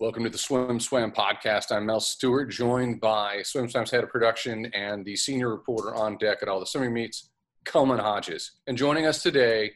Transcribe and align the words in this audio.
Welcome 0.00 0.24
to 0.24 0.30
the 0.30 0.38
Swim 0.38 0.80
Swam 0.80 1.12
podcast. 1.12 1.70
I'm 1.70 1.86
Mel 1.86 2.00
Stewart, 2.00 2.50
joined 2.50 3.00
by 3.00 3.42
Swim 3.42 3.70
Swam's 3.70 3.92
head 3.92 4.02
of 4.02 4.10
production 4.10 4.66
and 4.74 5.04
the 5.04 5.14
senior 5.14 5.50
reporter 5.50 5.94
on 5.94 6.18
deck 6.18 6.38
at 6.42 6.48
all 6.48 6.58
the 6.58 6.66
swimming 6.66 6.92
meets, 6.92 7.30
Coleman 7.64 8.00
Hodges. 8.00 8.58
And 8.66 8.76
joining 8.76 9.06
us 9.06 9.22
today 9.22 9.70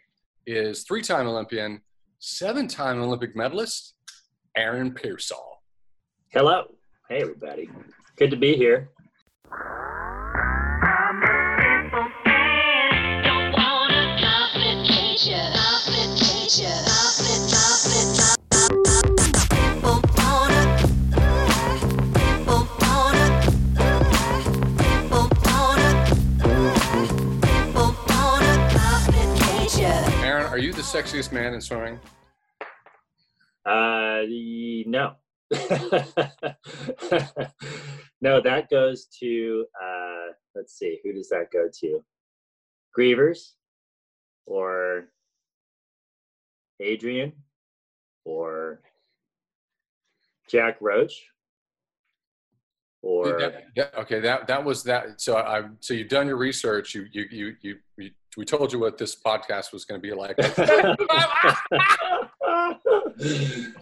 is 0.45 0.83
three 0.83 1.03
time 1.03 1.29
Olympian, 1.29 1.83
seven 2.19 2.67
time 2.67 3.01
Olympic 3.01 3.37
medalist, 3.37 3.95
Aaron 4.57 4.91
Peirsol. 4.93 5.37
Hello. 6.33 6.65
Hey, 7.09 7.23
everybody. 7.23 7.71
Good 8.17 8.33
to 8.33 8.37
be 8.37 8.57
here. 8.57 8.91
Sexiest 30.89 31.33
man 31.33 31.53
in 31.53 31.61
swimming? 31.61 32.01
Uh, 33.67 34.23
no. 34.87 35.17
no, 38.23 38.41
that 38.41 38.71
goes 38.71 39.07
to, 39.21 39.67
uh, 39.83 40.33
let's 40.55 40.79
see, 40.79 40.99
who 41.05 41.13
does 41.13 41.29
that 41.29 41.51
go 41.53 41.69
to? 41.81 42.03
Grevers 42.95 43.57
or 44.47 45.11
Adrian 46.81 47.35
or 48.25 48.81
Jack 50.49 50.79
Roach 50.81 51.23
or 53.03 53.39
that- 53.39 53.95
okay, 53.99 54.21
that 54.21 54.47
that 54.47 54.65
was 54.65 54.83
that. 54.85 55.21
So 55.21 55.37
I 55.37 55.69
so 55.81 55.95
you've 55.95 56.09
done 56.09 56.27
your 56.27 56.37
research. 56.37 56.95
You 56.95 57.07
you 57.13 57.27
you 57.31 57.57
you, 57.61 57.77
you 57.97 58.11
we 58.39 58.45
told 58.45 58.73
you 58.73 58.79
what 58.79 58.97
this 58.97 59.17
podcast 59.21 59.73
was 59.73 59.85
going 59.85 60.01
to 60.01 60.07
be 60.09 60.15
like. 60.15 60.37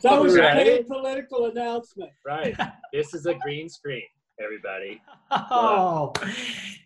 That 0.02 0.18
was 0.20 0.34
a 0.36 0.40
Right. 0.40 0.64
paid 0.64 0.86
political 0.88 1.46
announcement. 1.46 2.10
right. 2.24 2.56
This 2.92 3.12
is 3.12 3.26
a 3.26 3.34
green 3.34 3.68
screen, 3.68 4.02
everybody. 4.42 5.02
Oh, 5.30 6.12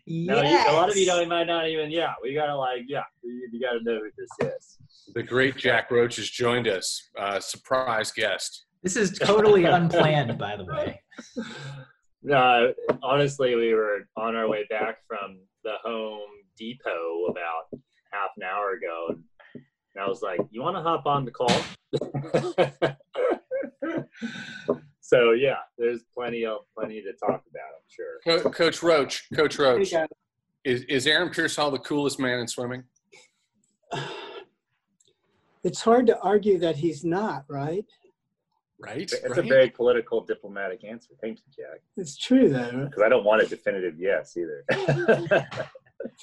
No, 0.07 0.43
yes. 0.43 0.67
you, 0.67 0.73
a 0.73 0.75
lot 0.75 0.91
of 0.91 0.97
you 0.97 1.07
don't 1.07 1.29
might 1.29 1.45
not 1.47 1.69
even. 1.69 1.91
Yeah, 1.93 2.12
we 2.23 2.35
gotta 2.35 2.57
like, 2.57 2.83
yeah, 2.89 3.03
you, 3.23 3.49
you 3.53 3.61
gotta 3.61 3.81
know 3.84 4.01
who 4.01 4.11
this 4.19 4.53
is. 4.53 4.79
the 5.15 5.23
great 5.23 5.57
Jack 5.57 5.91
Roach 5.93 6.17
has 6.17 6.29
joined 6.29 6.67
us. 6.67 7.09
Uh, 7.17 7.39
surprise 7.39 8.11
guest. 8.11 8.65
This 8.83 8.97
is 8.97 9.17
totally 9.17 9.65
unplanned, 9.67 10.37
by 10.39 10.57
the 10.57 10.65
way. 10.65 11.01
No, 12.23 12.75
honestly, 13.03 13.55
we 13.55 13.73
were 13.73 14.01
on 14.15 14.37
our 14.37 14.47
way 14.47 14.67
back 14.69 14.99
from 15.09 15.39
the 15.65 15.77
Home 15.83 16.29
Depot 16.61 17.27
about 17.30 17.69
half 18.12 18.30
an 18.36 18.42
hour 18.44 18.72
ago, 18.72 19.16
and 19.55 19.64
I 19.98 20.06
was 20.06 20.20
like, 20.22 20.41
"You 20.50 20.61
want 20.62 20.77
to 20.77 20.83
hop 20.83 21.06
on 21.06 21.25
the 21.25 21.30
call?" 21.30 21.48
so 25.00 25.33
yeah, 25.33 25.56
there's 25.78 26.03
plenty 26.14 26.44
of 26.44 26.58
plenty 26.77 27.00
to 27.00 27.12
talk 27.14 27.42
about. 27.50 27.72
I'm 27.75 27.83
sure. 27.88 28.20
Co- 28.42 28.50
Coach 28.50 28.83
Roach, 28.83 29.27
Coach 29.34 29.58
Roach, 29.58 29.88
Hey, 29.91 30.06
is 30.64 30.83
is 30.83 31.06
Aaron 31.06 31.31
Peirsol 31.31 31.72
the 31.72 31.78
coolest 31.78 32.20
man 32.20 32.38
in 32.38 32.47
swimming? 32.47 32.84
It's 35.62 35.83
hard 35.83 36.06
to 36.06 36.19
argue 36.20 36.58
that 36.61 36.77
he's 36.77 37.05
not, 37.05 37.44
right? 37.47 37.84
Right. 38.78 39.03
It's 39.03 39.12
a 39.36 39.42
very 39.42 39.69
political, 39.69 40.25
diplomatic 40.25 40.84
answer. 40.84 41.11
Thank 41.20 41.41
you, 41.41 41.44
Jack. 41.55 41.83
It's 41.98 42.16
true, 42.16 42.48
though. 42.48 42.86
Because 42.86 43.03
I 43.03 43.11
don't 43.11 43.25
want 43.25 43.42
a 43.42 43.47
definitive 43.47 43.98
yes 43.98 44.38
either. 44.38 44.64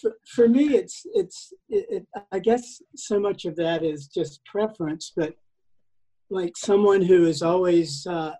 For, 0.01 0.13
for 0.35 0.47
me, 0.47 0.75
it's 0.75 1.05
it's. 1.13 1.53
It, 1.69 1.85
it, 1.89 2.07
I 2.31 2.39
guess 2.39 2.81
so 2.95 3.19
much 3.19 3.45
of 3.45 3.55
that 3.57 3.83
is 3.83 4.07
just 4.07 4.43
preference, 4.45 5.13
but 5.15 5.35
like 6.29 6.57
someone 6.57 7.01
who 7.01 7.25
is 7.25 7.41
always 7.41 8.05
uh, 8.07 8.33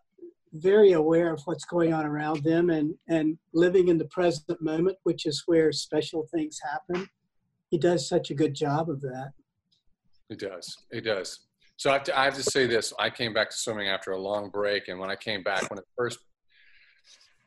very 0.54 0.94
aware 0.94 1.34
of 1.34 1.42
what's 1.46 1.66
going 1.66 1.94
on 1.94 2.06
around 2.06 2.44
them 2.44 2.70
and 2.70 2.96
and 3.08 3.38
living 3.54 3.90
in 3.90 3.98
the 3.98 4.06
present 4.06 4.62
moment, 4.62 4.98
which 5.04 5.26
is 5.26 5.44
where 5.46 5.72
special 5.72 6.28
things 6.34 6.58
happen. 6.64 7.08
He 7.70 7.78
does 7.78 8.08
such 8.08 8.32
a 8.32 8.34
good 8.34 8.56
job 8.56 8.90
of 8.90 9.02
that. 9.02 9.34
It 10.30 10.40
does. 10.40 10.76
It 10.92 11.02
does. 11.02 11.40
So 11.78 11.92
I 11.92 11.94
have, 11.94 12.04
to, 12.06 12.20
I 12.20 12.24
have 12.26 12.34
to 12.36 12.44
say 12.44 12.66
this. 12.66 12.92
I 12.98 13.10
came 13.10 13.34
back 13.34 13.52
to 13.52 13.56
swimming 13.56 13.88
after 13.88 14.12
a 14.12 14.18
long 14.18 14.50
break, 14.50 14.88
and 14.88 15.00
when 15.00 15.12
I 15.12 15.16
came 15.16 15.44
back, 15.44 15.70
of 15.70 15.78
the 15.78 15.84
first 15.96 16.20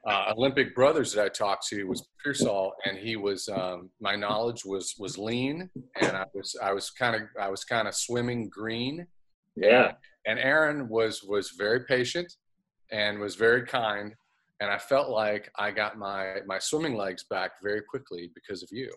uh, 0.06 0.32
Olympic 0.36 0.74
brothers 0.74 1.12
that 1.12 1.24
I 1.24 1.28
talked 1.28 1.66
to 1.68 1.84
was 1.84 2.08
Peirsol, 2.24 2.70
and 2.84 2.96
he 2.96 3.16
was 3.16 3.48
um, 3.48 3.90
my 4.00 4.16
knowledge 4.16 4.64
was 4.64 4.94
was 4.98 5.18
lean, 5.18 5.68
and 6.00 6.16
I 6.16 6.24
was 6.34 6.56
I 6.62 6.72
was 6.72 6.90
kind 6.90 7.16
of 7.16 7.22
I 7.40 7.48
was 7.48 7.64
kind 7.64 7.86
of 7.86 7.94
swimming 7.94 8.48
green, 8.48 9.06
yeah. 9.56 9.92
and 10.26 10.38
Aaron 10.38 10.88
was 10.88 11.22
was 11.22 11.50
very 11.50 11.80
patient 11.84 12.32
and 12.90 13.18
was 13.18 13.34
very 13.34 13.66
kind, 13.66 14.14
and 14.60 14.70
I 14.70 14.78
felt 14.78 15.10
like 15.10 15.50
I 15.56 15.70
got 15.70 15.98
my 15.98 16.36
my 16.46 16.58
swimming 16.58 16.96
legs 16.96 17.24
back 17.28 17.52
very 17.62 17.82
quickly 17.82 18.30
because 18.34 18.62
of 18.62 18.70
you. 18.72 18.90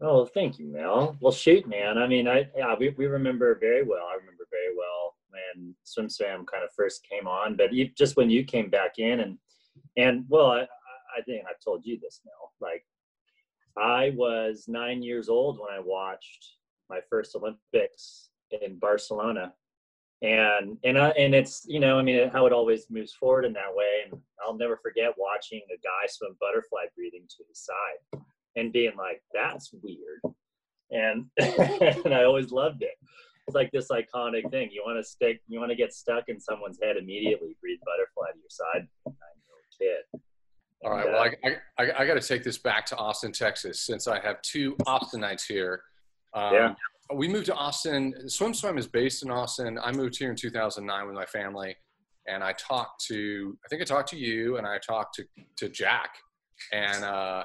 Oh, 0.00 0.26
thank 0.26 0.58
you, 0.58 0.66
Mel. 0.66 1.16
Well, 1.20 1.32
shoot, 1.32 1.66
man. 1.66 1.96
I 1.98 2.06
mean, 2.06 2.28
I 2.28 2.48
yeah, 2.56 2.74
we, 2.78 2.90
we 2.98 3.06
remember 3.06 3.56
very 3.58 3.82
well. 3.82 4.04
I 4.10 4.16
remember 4.16 4.44
very 4.50 4.76
well 4.76 5.14
when 5.30 5.74
Swim 5.84 6.10
Swam 6.10 6.44
kind 6.46 6.64
of 6.64 6.70
first 6.76 7.06
came 7.08 7.26
on, 7.26 7.56
but 7.56 7.72
you, 7.72 7.88
just 7.96 8.16
when 8.16 8.28
you 8.28 8.44
came 8.44 8.68
back 8.68 8.98
in, 8.98 9.20
and 9.20 9.38
and 9.96 10.24
well, 10.28 10.50
I, 10.50 10.60
I 10.60 11.22
think 11.24 11.44
I've 11.48 11.60
told 11.64 11.84
you 11.84 11.98
this, 12.00 12.20
now. 12.24 12.66
Like, 12.66 12.84
I 13.76 14.12
was 14.16 14.64
nine 14.68 15.02
years 15.02 15.28
old 15.28 15.58
when 15.58 15.72
I 15.72 15.80
watched 15.80 16.56
my 16.88 17.00
first 17.10 17.34
Olympics 17.36 18.30
in 18.62 18.78
Barcelona, 18.78 19.52
and 20.22 20.78
and 20.84 20.98
I, 20.98 21.10
and 21.10 21.34
it's 21.34 21.64
you 21.68 21.80
know 21.80 21.98
I 21.98 22.02
mean 22.02 22.28
how 22.30 22.46
it 22.46 22.52
always 22.52 22.86
moves 22.90 23.12
forward 23.12 23.44
in 23.44 23.52
that 23.54 23.74
way, 23.74 24.04
and 24.04 24.20
I'll 24.44 24.56
never 24.56 24.76
forget 24.76 25.14
watching 25.18 25.62
a 25.72 25.76
guy 25.78 26.06
swim 26.08 26.36
butterfly 26.40 26.84
breathing 26.96 27.26
to 27.28 27.44
his 27.48 27.64
side 27.64 28.22
and 28.56 28.72
being 28.72 28.96
like, 28.96 29.22
that's 29.32 29.70
weird. 29.82 30.20
And 30.90 31.26
and 32.06 32.14
I 32.14 32.24
always 32.24 32.50
loved 32.50 32.82
it. 32.82 32.94
It's 33.46 33.54
like 33.54 33.70
this 33.72 33.88
iconic 33.88 34.50
thing. 34.50 34.70
You 34.72 34.82
want 34.84 34.98
to 34.98 35.08
stick, 35.08 35.40
you 35.46 35.60
want 35.60 35.70
to 35.70 35.76
get 35.76 35.92
stuck 35.92 36.24
in 36.28 36.40
someone's 36.40 36.80
head 36.82 36.96
immediately, 36.96 37.56
breathe 37.60 37.78
butterfly 37.84 38.32
to 38.32 38.38
your 38.38 38.50
side, 38.50 38.88
kid. 39.80 40.20
All 40.84 40.92
right. 40.92 41.06
Well, 41.06 41.22
uh, 41.22 41.50
I, 41.78 41.82
I, 41.82 42.02
I 42.02 42.06
got 42.06 42.20
to 42.20 42.26
take 42.26 42.44
this 42.44 42.58
back 42.58 42.86
to 42.86 42.96
Austin, 42.96 43.32
Texas, 43.32 43.80
since 43.80 44.06
I 44.06 44.20
have 44.20 44.40
two 44.42 44.76
Austinites 44.86 45.46
here. 45.46 45.82
Um, 46.34 46.54
Yeah. 46.54 46.74
We 47.14 47.28
moved 47.28 47.46
to 47.46 47.54
Austin. 47.54 48.28
Swim 48.28 48.52
Swam 48.52 48.78
is 48.78 48.88
based 48.88 49.22
in 49.22 49.30
Austin. 49.30 49.78
I 49.80 49.92
moved 49.92 50.18
here 50.18 50.28
in 50.28 50.36
2009 50.36 51.06
with 51.06 51.14
my 51.14 51.24
family, 51.26 51.76
and 52.26 52.42
I 52.42 52.52
talked 52.54 53.04
to, 53.06 53.56
I 53.64 53.68
think 53.68 53.80
I 53.80 53.84
talked 53.84 54.08
to 54.10 54.16
you, 54.16 54.56
and 54.56 54.66
I 54.66 54.78
talked 54.78 55.14
to, 55.16 55.24
to 55.58 55.68
Jack, 55.68 56.10
and 56.72 57.04
uh, 57.04 57.44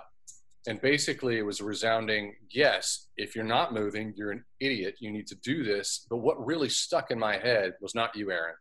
and 0.68 0.80
basically 0.82 1.38
it 1.38 1.46
was 1.46 1.60
a 1.60 1.66
resounding 1.66 2.36
yes. 2.52 3.08
If 3.18 3.36
you're 3.36 3.46
not 3.46 3.74
moving, 3.74 4.14
you're 4.16 4.32
an 4.32 4.44
idiot. 4.60 4.96
You 5.00 5.12
need 5.12 5.28
to 5.28 5.36
do 5.44 5.64
this. 5.64 6.06
But 6.10 6.18
what 6.18 6.44
really 6.44 6.70
stuck 6.70 7.12
in 7.12 7.18
my 7.18 7.38
head 7.38 7.74
was 7.82 7.96
not 7.96 8.16
you, 8.16 8.32
Aaron. 8.32 8.56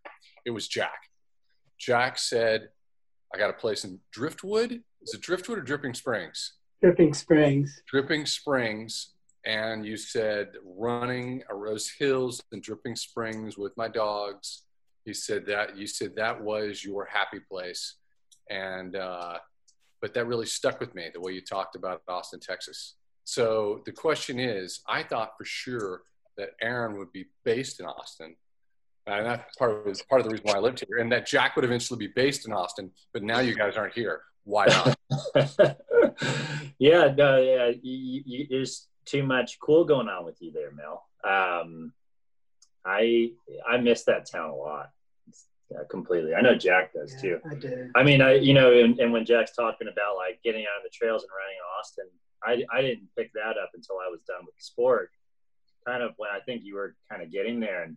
It 0.47 0.51
was 0.51 0.67
Jack. 0.67 0.99
Jack 1.79 2.19
said, 2.19 2.69
I 3.35 3.39
got 3.39 3.51
a 3.51 3.55
place 3.55 3.85
in 3.85 3.99
Driftwood. 4.13 4.83
Is 5.03 5.15
it 5.15 5.21
Driftwood 5.21 5.59
or 5.59 5.63
Dripping 5.63 5.95
Springs? 5.95 6.55
Dripping 6.83 7.15
Springs. 7.15 7.83
Dripping 7.87 8.27
Springs. 8.27 9.15
And 9.47 9.87
you 9.87 9.97
said 9.97 10.53
running 10.65 11.43
a 11.49 11.55
Rose 11.55 11.89
Hills 11.89 12.43
and 12.53 12.63
Dripping 12.63 12.97
Springs 12.97 13.57
with 13.57 13.77
my 13.77 13.89
dogs. 13.89 14.63
You 15.05 15.15
said 15.15 15.47
that 15.47 15.77
you 15.77 15.87
said 15.87 16.15
that 16.17 16.43
was 16.43 16.85
your 16.85 17.07
happy 17.07 17.41
place. 17.41 17.97
And 18.51 18.97
uh, 18.97 19.39
but 20.03 20.13
that 20.15 20.27
really 20.27 20.47
stuck 20.47 20.81
with 20.81 20.95
me 20.95 21.09
the 21.13 21.21
way 21.21 21.33
you 21.33 21.41
talked 21.41 21.77
about 21.77 22.03
Austin, 22.09 22.41
Texas. 22.41 22.97
So 23.25 23.83
the 23.87 23.93
question 23.93 24.39
is, 24.39 24.81
I 24.89 25.03
thought 25.03 25.33
for 25.39 25.45
sure 25.45 26.03
that 26.37 26.51
Aaron 26.61 26.99
would 26.99 27.13
be 27.13 27.27
based 27.45 27.81
in 27.81 27.87
Austin. 27.87 28.35
And 29.19 29.27
that's 29.27 29.57
part 29.57 29.87
of, 29.87 30.09
part 30.09 30.21
of 30.21 30.27
the 30.27 30.31
reason 30.31 30.45
why 30.45 30.57
I 30.57 30.61
lived 30.61 30.85
here. 30.87 30.99
And 30.99 31.11
that 31.13 31.27
Jack 31.27 31.57
would 31.57 31.65
eventually 31.65 31.99
be 31.99 32.13
based 32.15 32.47
in 32.47 32.53
Austin, 32.53 32.91
but 33.13 33.23
now 33.23 33.41
you 33.41 33.55
guys 33.55 33.77
aren't 33.77 33.95
here. 33.95 34.23
Why 34.45 34.67
not? 34.67 34.97
yeah, 36.79 37.13
no, 37.17 37.39
yeah, 37.39 37.73
you, 37.83 38.23
you, 38.25 38.47
there's 38.49 38.89
too 39.05 39.23
much 39.23 39.59
cool 39.61 39.85
going 39.85 40.09
on 40.09 40.25
with 40.25 40.41
you 40.41 40.53
there, 40.53 40.71
Mel. 40.73 41.05
Um, 41.25 41.93
I 42.85 43.33
I 43.69 43.77
miss 43.77 44.05
that 44.05 44.31
town 44.31 44.51
a 44.51 44.55
lot, 44.55 44.91
yeah, 45.71 45.81
completely. 45.91 46.35
I 46.35 46.41
know 46.41 46.55
Jack 46.55 46.93
does 46.95 47.15
Yeah, 47.15 47.21
too. 47.21 47.41
I 47.51 47.55
do. 47.55 47.91
I 47.95 48.03
mean, 48.03 48.23
I 48.23 48.35
you 48.35 48.55
know, 48.55 48.73
and, 48.73 48.99
and 48.99 49.13
when 49.13 49.25
Jack's 49.25 49.55
talking 49.55 49.89
about 49.89 50.17
like 50.17 50.41
getting 50.43 50.63
out 50.63 50.79
on 50.79 50.83
the 50.83 50.91
trails 50.91 51.23
and 51.23 51.31
running 51.37 51.57
in 51.57 51.79
Austin, 51.79 52.67
I 52.73 52.79
I 52.79 52.83
didn't 52.83 53.09
pick 53.17 53.33
that 53.35 53.57
up 53.63 53.71
until 53.75 53.97
I 53.97 54.09
was 54.11 54.23
done 54.23 54.45
with 54.47 54.57
the 54.57 54.63
sport. 54.63 55.11
Kind 55.87 56.03
of 56.03 56.13
when 56.17 56.31
I 56.31 56.41
think 56.41 56.63
you 56.65 56.75
were 56.75 56.97
kind 57.11 57.23
of 57.23 57.31
getting 57.31 57.61
there, 57.61 57.83
and 57.83 57.97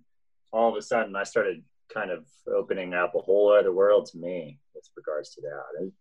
all 0.54 0.70
of 0.70 0.78
a 0.78 0.82
sudden 0.82 1.16
I 1.16 1.24
started 1.24 1.64
kind 1.94 2.12
of 2.12 2.26
opening 2.48 2.94
up 2.94 3.16
a 3.16 3.20
whole 3.20 3.52
other 3.52 3.74
world 3.74 4.06
to 4.12 4.18
me 4.18 4.60
with 4.74 4.88
regards 4.96 5.34
to 5.36 5.42
that. 5.42 5.80
And 5.80 5.92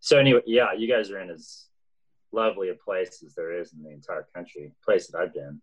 so 0.00 0.18
anyway, 0.18 0.42
yeah, 0.46 0.72
you 0.76 0.86
guys 0.86 1.10
are 1.10 1.18
in 1.18 1.30
as 1.30 1.66
lovely 2.30 2.68
a 2.68 2.74
place 2.74 3.22
as 3.26 3.34
there 3.34 3.58
is 3.58 3.72
in 3.72 3.82
the 3.82 3.90
entire 3.90 4.26
country, 4.34 4.72
place 4.84 5.08
that 5.08 5.18
I've 5.18 5.34
been. 5.34 5.60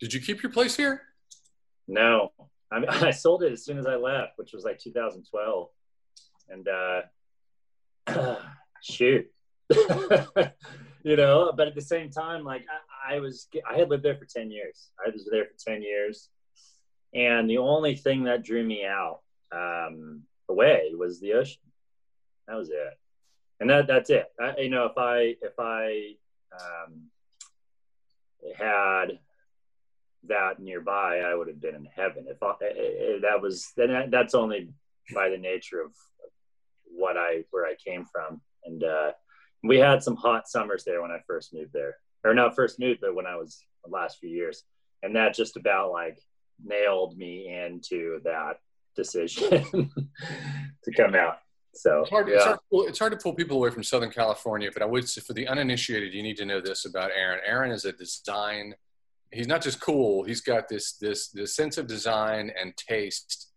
Did 0.00 0.14
you 0.14 0.20
keep 0.20 0.42
your 0.42 0.52
place 0.52 0.76
here? 0.76 1.02
No, 1.86 2.32
I 2.70 2.80
mean, 2.80 2.88
I 2.88 3.10
sold 3.10 3.42
it 3.42 3.52
as 3.52 3.64
soon 3.64 3.78
as 3.78 3.86
I 3.86 3.96
left, 3.96 4.32
which 4.36 4.52
was 4.52 4.64
like 4.64 4.78
2012. 4.78 5.68
And 6.50 6.68
uh, 6.68 8.36
shoot, 8.82 9.30
you 11.02 11.16
know. 11.16 11.52
But 11.54 11.68
at 11.68 11.74
the 11.74 11.82
same 11.82 12.10
time, 12.10 12.42
like 12.44 12.64
I, 13.06 13.16
I, 13.16 13.20
was, 13.20 13.48
I 13.68 13.76
had 13.76 13.90
lived 13.90 14.02
there 14.02 14.16
for 14.16 14.24
10 14.24 14.50
years. 14.50 14.90
I 15.04 15.10
was 15.10 15.28
there 15.30 15.44
for 15.44 15.72
10 15.72 15.82
years, 15.82 16.30
and 17.18 17.50
the 17.50 17.58
only 17.58 17.96
thing 17.96 18.24
that 18.24 18.44
drew 18.44 18.62
me 18.62 18.84
out 18.84 19.20
um, 19.50 20.22
away 20.48 20.92
was 20.96 21.20
the 21.20 21.32
ocean. 21.32 21.60
That 22.46 22.56
was 22.56 22.70
it, 22.70 22.98
and 23.58 23.68
that 23.70 23.88
that's 23.88 24.08
it. 24.08 24.26
I, 24.40 24.56
you 24.58 24.70
know, 24.70 24.86
if 24.86 24.96
I 24.96 25.34
if 25.42 25.58
I 25.58 26.14
um, 26.52 27.08
had 28.56 29.18
that 30.28 30.60
nearby, 30.60 31.20
I 31.20 31.34
would 31.34 31.48
have 31.48 31.60
been 31.60 31.74
in 31.74 31.88
heaven. 31.94 32.26
If 32.28 32.40
I, 32.42 32.52
eh, 32.62 32.66
eh, 32.76 33.14
eh, 33.14 33.18
that 33.22 33.42
was 33.42 33.72
then 33.76 34.10
that's 34.10 34.34
only 34.34 34.68
by 35.12 35.28
the 35.28 35.38
nature 35.38 35.80
of 35.80 35.92
what 36.84 37.16
I 37.16 37.44
where 37.50 37.66
I 37.66 37.74
came 37.74 38.04
from, 38.04 38.40
and 38.64 38.84
uh, 38.84 39.12
we 39.64 39.78
had 39.78 40.04
some 40.04 40.16
hot 40.16 40.48
summers 40.48 40.84
there 40.84 41.02
when 41.02 41.10
I 41.10 41.18
first 41.26 41.52
moved 41.52 41.72
there, 41.72 41.96
or 42.24 42.32
not 42.32 42.54
first 42.54 42.78
moved, 42.78 43.00
but 43.00 43.16
when 43.16 43.26
I 43.26 43.34
was 43.34 43.64
the 43.84 43.90
last 43.90 44.18
few 44.18 44.30
years, 44.30 44.62
and 45.02 45.16
that 45.16 45.34
just 45.34 45.56
about 45.56 45.90
like 45.90 46.18
nailed 46.64 47.16
me 47.16 47.48
into 47.48 48.20
that 48.24 48.60
decision 48.96 49.50
to 50.84 50.92
come 50.96 51.14
out. 51.14 51.38
So 51.74 52.00
it's 52.00 52.10
hard, 52.10 52.28
yeah. 52.28 52.34
it's, 52.36 52.44
hard 52.44 52.58
pull, 52.70 52.86
it's 52.86 52.98
hard, 52.98 53.12
to 53.12 53.18
pull 53.18 53.34
people 53.34 53.56
away 53.58 53.70
from 53.70 53.84
Southern 53.84 54.10
California, 54.10 54.70
but 54.72 54.82
I 54.82 54.86
would 54.86 55.08
say 55.08 55.20
for 55.20 55.32
the 55.32 55.46
uninitiated, 55.46 56.12
you 56.12 56.22
need 56.22 56.36
to 56.38 56.44
know 56.44 56.60
this 56.60 56.86
about 56.86 57.10
Aaron. 57.14 57.40
Aaron 57.46 57.70
is 57.70 57.84
a 57.84 57.92
design 57.92 58.74
he's 59.32 59.46
not 59.46 59.62
just 59.62 59.80
cool. 59.80 60.24
He's 60.24 60.40
got 60.40 60.68
this 60.68 60.92
this 60.94 61.28
this 61.28 61.54
sense 61.54 61.78
of 61.78 61.86
design 61.86 62.50
and 62.60 62.76
taste 62.76 63.50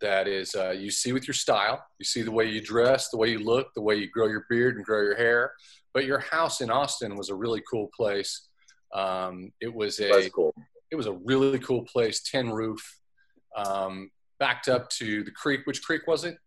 that 0.00 0.28
is 0.28 0.54
uh, 0.54 0.70
you 0.70 0.90
see 0.90 1.12
with 1.12 1.26
your 1.26 1.34
style. 1.34 1.84
You 1.98 2.04
see 2.04 2.22
the 2.22 2.30
way 2.30 2.46
you 2.46 2.60
dress, 2.60 3.08
the 3.08 3.16
way 3.16 3.30
you 3.30 3.40
look, 3.40 3.74
the 3.74 3.82
way 3.82 3.96
you 3.96 4.08
grow 4.08 4.28
your 4.28 4.46
beard 4.48 4.76
and 4.76 4.84
grow 4.84 5.02
your 5.02 5.16
hair. 5.16 5.52
But 5.92 6.04
your 6.04 6.20
house 6.20 6.60
in 6.60 6.70
Austin 6.70 7.16
was 7.16 7.30
a 7.30 7.34
really 7.34 7.62
cool 7.68 7.90
place. 7.96 8.48
Um, 8.94 9.52
it 9.60 9.72
was 9.72 9.98
a 10.00 10.12
That's 10.12 10.28
cool. 10.28 10.54
It 10.90 10.96
was 10.96 11.06
a 11.06 11.12
really 11.12 11.58
cool 11.58 11.82
place, 11.82 12.22
tin 12.22 12.50
roof, 12.52 13.00
um, 13.56 14.10
backed 14.38 14.68
up 14.68 14.88
to 14.90 15.22
the 15.24 15.30
creek. 15.30 15.62
Which 15.64 15.82
creek 15.82 16.06
was 16.06 16.24
it? 16.24 16.38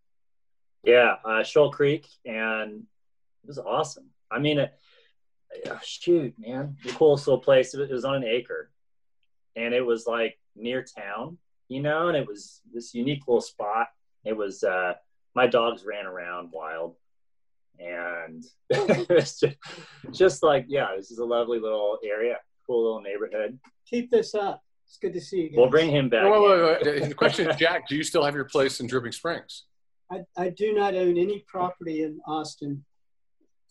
Yeah, 0.83 1.15
uh, 1.23 1.43
Shoal 1.43 1.71
Creek, 1.71 2.07
and 2.25 2.83
it 3.43 3.47
was 3.47 3.59
awesome. 3.59 4.09
I 4.31 4.39
mean, 4.39 4.59
it, 4.59 4.73
oh, 5.67 5.79
shoot, 5.83 6.33
man, 6.39 6.77
the 6.83 6.91
coolest 6.93 7.27
little 7.27 7.41
place. 7.41 7.73
It 7.73 7.91
was 7.91 8.05
on 8.05 8.15
an 8.15 8.23
acre, 8.23 8.71
and 9.55 9.73
it 9.73 9.85
was 9.85 10.07
like 10.07 10.39
near 10.55 10.83
town, 10.83 11.37
you 11.67 11.81
know, 11.81 12.07
and 12.07 12.17
it 12.17 12.27
was 12.27 12.61
this 12.73 12.93
unique 12.93 13.27
little 13.27 13.41
spot. 13.41 13.87
It 14.25 14.35
was 14.35 14.63
uh, 14.63 14.93
my 15.35 15.47
dogs 15.47 15.85
ran 15.85 16.07
around 16.07 16.49
wild, 16.51 16.95
and 17.79 18.43
it 18.69 19.09
was 19.09 19.39
just, 19.39 19.55
just 20.11 20.43
like 20.43 20.65
yeah, 20.67 20.95
this 20.95 21.11
is 21.11 21.19
a 21.19 21.25
lovely 21.25 21.59
little 21.59 21.99
area, 22.03 22.37
cool 22.65 22.83
little 22.83 23.01
neighborhood. 23.01 23.59
Keep 23.91 24.09
this 24.09 24.33
up. 24.33 24.63
It's 24.85 24.97
good 24.97 25.13
to 25.13 25.21
see 25.21 25.41
you. 25.41 25.49
Guys. 25.49 25.57
We'll 25.57 25.69
bring 25.69 25.89
him 25.89 26.09
back. 26.09 26.23
Wait, 26.23 26.41
wait, 26.41 26.85
wait. 26.85 27.09
The 27.09 27.13
question 27.13 27.49
is, 27.49 27.55
Jack, 27.57 27.87
do 27.87 27.95
you 27.95 28.03
still 28.03 28.23
have 28.23 28.35
your 28.35 28.45
place 28.45 28.79
in 28.79 28.87
Dripping 28.87 29.11
Springs? 29.11 29.65
I, 30.11 30.21
I 30.37 30.49
do 30.49 30.73
not 30.73 30.95
own 30.95 31.17
any 31.17 31.43
property 31.47 32.03
in 32.03 32.19
Austin 32.25 32.83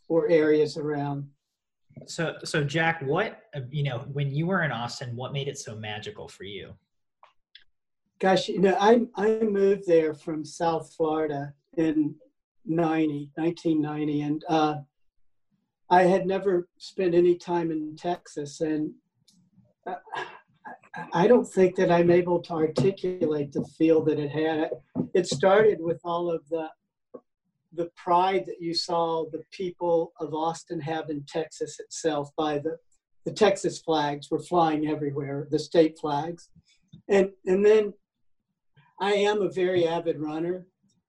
or 0.08 0.28
areas 0.28 0.76
around. 0.76 1.28
So, 2.06 2.37
so 2.44 2.64
Jack, 2.64 3.02
what 3.02 3.40
you 3.70 3.82
know 3.82 4.06
when 4.12 4.34
you 4.34 4.46
were 4.46 4.62
in 4.62 4.72
Austin, 4.72 5.14
what 5.17 5.32
made 5.32 5.49
it 5.49 5.58
so 5.58 5.75
magical 5.75 6.28
for 6.28 6.44
you? 6.44 6.75
Gosh, 8.19 8.49
you 8.49 8.61
know, 8.61 8.76
I 8.81 9.02
I 9.17 9.40
moved 9.43 9.87
there 9.87 10.14
from 10.14 10.44
South 10.44 10.94
Florida 10.94 11.52
in 11.76 12.14
90, 12.67 13.31
1990, 13.34 14.20
and 14.22 14.44
uh, 14.49 14.76
I 15.90 16.02
had 16.02 16.26
never 16.26 16.69
spent 16.78 17.14
any 17.14 17.37
time 17.37 17.70
in 17.70 17.96
Texas, 17.96 18.61
and 18.61 18.93
Uh, 19.87 19.94
I 21.12 21.27
don't 21.27 21.47
think 21.47 21.77
that 21.77 21.91
I'm 21.91 22.11
able 22.11 22.41
to 22.43 22.53
articulate 22.53 23.53
the 23.53 23.65
feel 23.79 24.05
that 24.05 24.19
it 24.19 24.31
had. 24.31 24.71
It 25.15 25.27
started 25.27 25.79
with 25.81 26.00
all 26.05 26.31
of 26.31 26.49
the 26.49 26.69
the 27.73 27.88
pride 27.94 28.44
that 28.47 28.61
you 28.61 28.75
saw 28.75 29.25
the 29.31 29.44
people 29.53 30.12
of 30.19 30.35
Austin 30.35 30.81
have 30.81 31.09
in 31.09 31.25
Texas 31.29 31.79
itself 31.79 32.31
by 32.37 32.59
the 32.59 32.77
the 33.25 33.32
Texas 33.32 33.81
flags 33.81 34.31
were 34.31 34.43
flying 34.43 34.88
everywhere, 34.88 35.47
the 35.50 35.59
state 35.59 35.99
flags. 35.99 36.49
And 37.09 37.31
and 37.47 37.65
then 37.65 37.93
I 39.00 39.12
am 39.12 39.43
a 39.43 39.50
very 39.50 39.87
avid 39.87 40.19
runner 40.19 40.67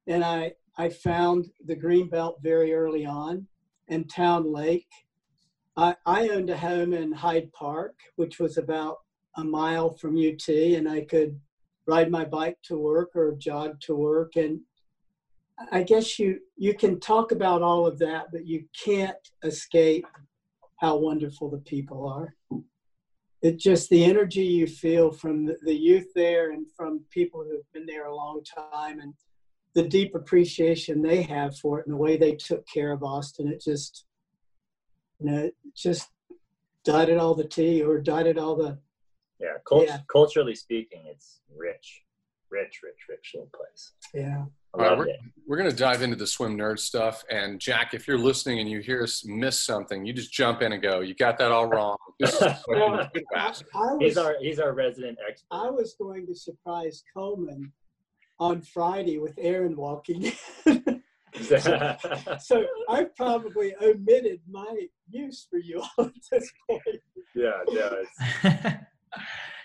and 0.07 0.23
I 0.23 0.53
I 0.77 0.89
found 0.89 1.47
the 1.65 1.75
green 1.75 2.09
belt 2.09 2.39
very 2.41 2.73
early 2.73 3.05
on 3.05 3.47
and 3.89 4.09
Town 4.09 4.51
Lake. 4.51 4.87
I, 5.81 5.95
I 6.05 6.29
owned 6.29 6.51
a 6.51 6.57
home 6.57 6.93
in 6.93 7.11
Hyde 7.11 7.51
Park, 7.53 7.95
which 8.15 8.39
was 8.39 8.59
about 8.59 8.97
a 9.37 9.43
mile 9.43 9.89
from 9.89 10.15
UT, 10.15 10.47
and 10.47 10.87
I 10.87 11.01
could 11.01 11.39
ride 11.87 12.11
my 12.11 12.23
bike 12.23 12.59
to 12.65 12.77
work 12.77 13.15
or 13.15 13.35
jog 13.39 13.81
to 13.81 13.95
work. 13.95 14.35
And 14.35 14.59
I 15.71 15.81
guess 15.81 16.19
you 16.19 16.39
you 16.55 16.75
can 16.75 16.99
talk 16.99 17.31
about 17.31 17.63
all 17.63 17.87
of 17.87 17.97
that, 17.97 18.27
but 18.31 18.45
you 18.45 18.65
can't 18.85 19.17
escape 19.43 20.05
how 20.77 20.97
wonderful 20.97 21.49
the 21.49 21.57
people 21.57 22.07
are. 22.07 22.35
It 23.41 23.57
just 23.57 23.89
the 23.89 24.05
energy 24.05 24.45
you 24.45 24.67
feel 24.67 25.11
from 25.11 25.45
the, 25.45 25.57
the 25.63 25.75
youth 25.75 26.09
there 26.13 26.51
and 26.51 26.67
from 26.77 27.03
people 27.09 27.43
who 27.43 27.53
have 27.53 27.71
been 27.73 27.87
there 27.87 28.05
a 28.05 28.15
long 28.15 28.43
time 28.43 28.99
and 28.99 29.15
the 29.73 29.87
deep 29.87 30.13
appreciation 30.13 31.01
they 31.01 31.23
have 31.23 31.57
for 31.57 31.79
it 31.79 31.87
and 31.87 31.93
the 31.93 32.03
way 32.05 32.17
they 32.17 32.35
took 32.35 32.67
care 32.67 32.91
of 32.91 33.01
Austin. 33.01 33.47
It 33.47 33.61
just 33.61 34.05
you 35.21 35.31
know, 35.31 35.37
it 35.45 35.55
just 35.75 36.09
dotted 36.83 37.17
all 37.17 37.35
the 37.35 37.43
T 37.47 37.81
or 37.83 37.99
dotted 37.99 38.37
all 38.37 38.55
the 38.55 38.79
yeah, 39.39 39.57
cult- 39.67 39.87
Yeah. 39.87 39.99
culturally 40.11 40.55
speaking, 40.55 41.03
it's 41.07 41.41
rich, 41.55 42.03
rich, 42.49 42.81
rich, 42.83 42.97
rich 43.09 43.31
little 43.33 43.49
place. 43.53 43.91
yeah. 44.13 44.45
I 44.73 44.77
All 44.77 44.89
right, 44.89 44.97
loved 44.99 45.09
it. 45.09 45.19
We're 45.45 45.57
going 45.57 45.69
to 45.69 45.75
dive 45.75 46.01
into 46.01 46.15
the 46.15 46.25
swim 46.25 46.57
nerd 46.57 46.79
stuff. 46.79 47.25
And 47.29 47.59
Jack, 47.59 47.93
if 47.93 48.07
you're 48.07 48.17
listening 48.17 48.59
and 48.59 48.69
you 48.69 48.79
hear 48.79 49.03
us 49.03 49.25
miss 49.25 49.59
something, 49.59 50.05
you 50.05 50.13
just 50.13 50.31
jump 50.31 50.61
in 50.61 50.71
and 50.71 50.81
go, 50.81 51.01
you 51.01 51.13
got 51.13 51.37
that 51.39 51.51
all 51.51 51.67
wrong. 51.67 51.97
This 52.21 52.33
is 52.33 52.39
the 52.39 52.57
question 52.65 52.93
you 52.93 53.03
should 53.15 53.23
have 53.33 53.47
asked." 53.49 53.63
I 53.75 53.97
He's 53.99 54.17
our 54.17 54.35
he's 54.39 54.59
our 54.59 54.73
resident 54.73 55.17
expert. 55.27 55.47
I 55.51 55.69
was 55.71 55.95
going 55.99 56.25
to 56.27 56.35
surprise 56.35 57.03
Coleman 57.13 57.73
on 58.39 58.61
Friday 58.61 59.17
with 59.17 59.33
Aaron 59.39 59.75
walking. 59.75 60.31
in. 61.49 62.39
so 62.39 62.63
I've 62.89 63.15
probably 63.15 63.73
omitted 63.81 64.41
my 64.49 64.87
use 65.09 65.47
for 65.49 65.57
you 65.59 65.81
all 65.97 66.05
at 66.05 66.11
this 66.31 66.51
point. 66.69 66.81
yeah, 67.35 67.51
no, 67.67 67.97
it's, 68.03 68.43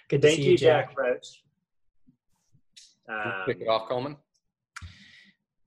Good 0.08 0.22
to 0.22 0.28
thank 0.28 0.36
see 0.40 0.50
you, 0.52 0.56
Jack 0.56 0.96
Roach. 0.96 1.42
Um, 3.08 3.32
Kick 3.46 3.58
it 3.60 3.68
off, 3.68 3.88
Coleman. 3.88 4.16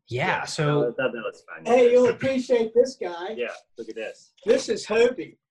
Yeah. 0.07 0.39
no, 0.39 0.45
So 0.45 0.93
that, 0.97 1.11
that 1.11 1.11
was 1.13 1.43
fine. 1.47 1.65
Hey, 1.65 1.91
you'll 1.91 2.09
appreciate 2.09 2.71
this 2.73 2.97
guy. 3.01 3.29
yeah, 3.37 3.47
look 3.77 3.89
at 3.89 3.95
this. 3.95 4.31
This 4.45 4.69
is 4.69 4.85
Hobie. 4.85 5.37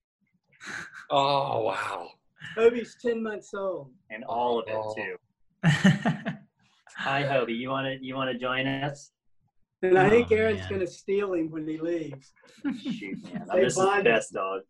Oh, 1.10 1.60
wow. 1.62 2.08
Hobie's 2.56 2.96
10 3.00 3.22
months 3.22 3.54
old. 3.54 3.92
And 4.10 4.24
all 4.24 4.58
of 4.58 4.66
it 4.68 4.74
Oh. 4.76 4.94
too. 4.94 5.16
Hi, 6.98 7.22
Hobie. 7.22 7.56
You 7.56 7.70
want 7.70 7.86
to 7.86 8.04
you 8.04 8.14
want 8.16 8.30
to 8.32 8.38
join 8.38 8.66
us? 8.66 9.12
And 9.82 9.98
I 9.98 10.10
think 10.10 10.28
Oh, 10.30 10.34
Aaron's 10.36 10.60
man. 10.60 10.68
going 10.68 10.80
to 10.80 10.86
steal 10.86 11.34
him 11.34 11.50
when 11.50 11.66
he 11.66 11.78
leaves. 11.78 12.32
Shoot, 12.82 13.22
man, 13.32 13.46
They 13.52 13.60
this 13.64 13.76
is 13.76 13.84
the 13.84 14.00
best 14.04 14.32
dog. 14.32 14.62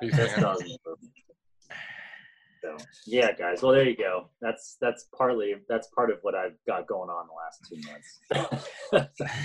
He's 0.00 0.12
Best 0.16 0.40
dog. 0.40 0.60
in 0.62 0.68
the 0.68 0.78
world. 0.84 0.98
So 2.62 2.76
yeah, 3.06 3.32
guys. 3.32 3.62
Well, 3.62 3.72
there 3.72 3.88
you 3.88 3.96
go. 3.96 4.30
That's 4.40 4.76
that's 4.80 5.06
partly 5.16 5.54
that's 5.68 5.86
part 5.88 6.10
of 6.10 6.18
what 6.22 6.34
I've 6.34 6.56
got 6.66 6.88
going 6.88 7.10
on 7.10 7.26
the 7.28 7.34
last 7.34 7.68
two 7.68 7.78
months. 8.92 9.40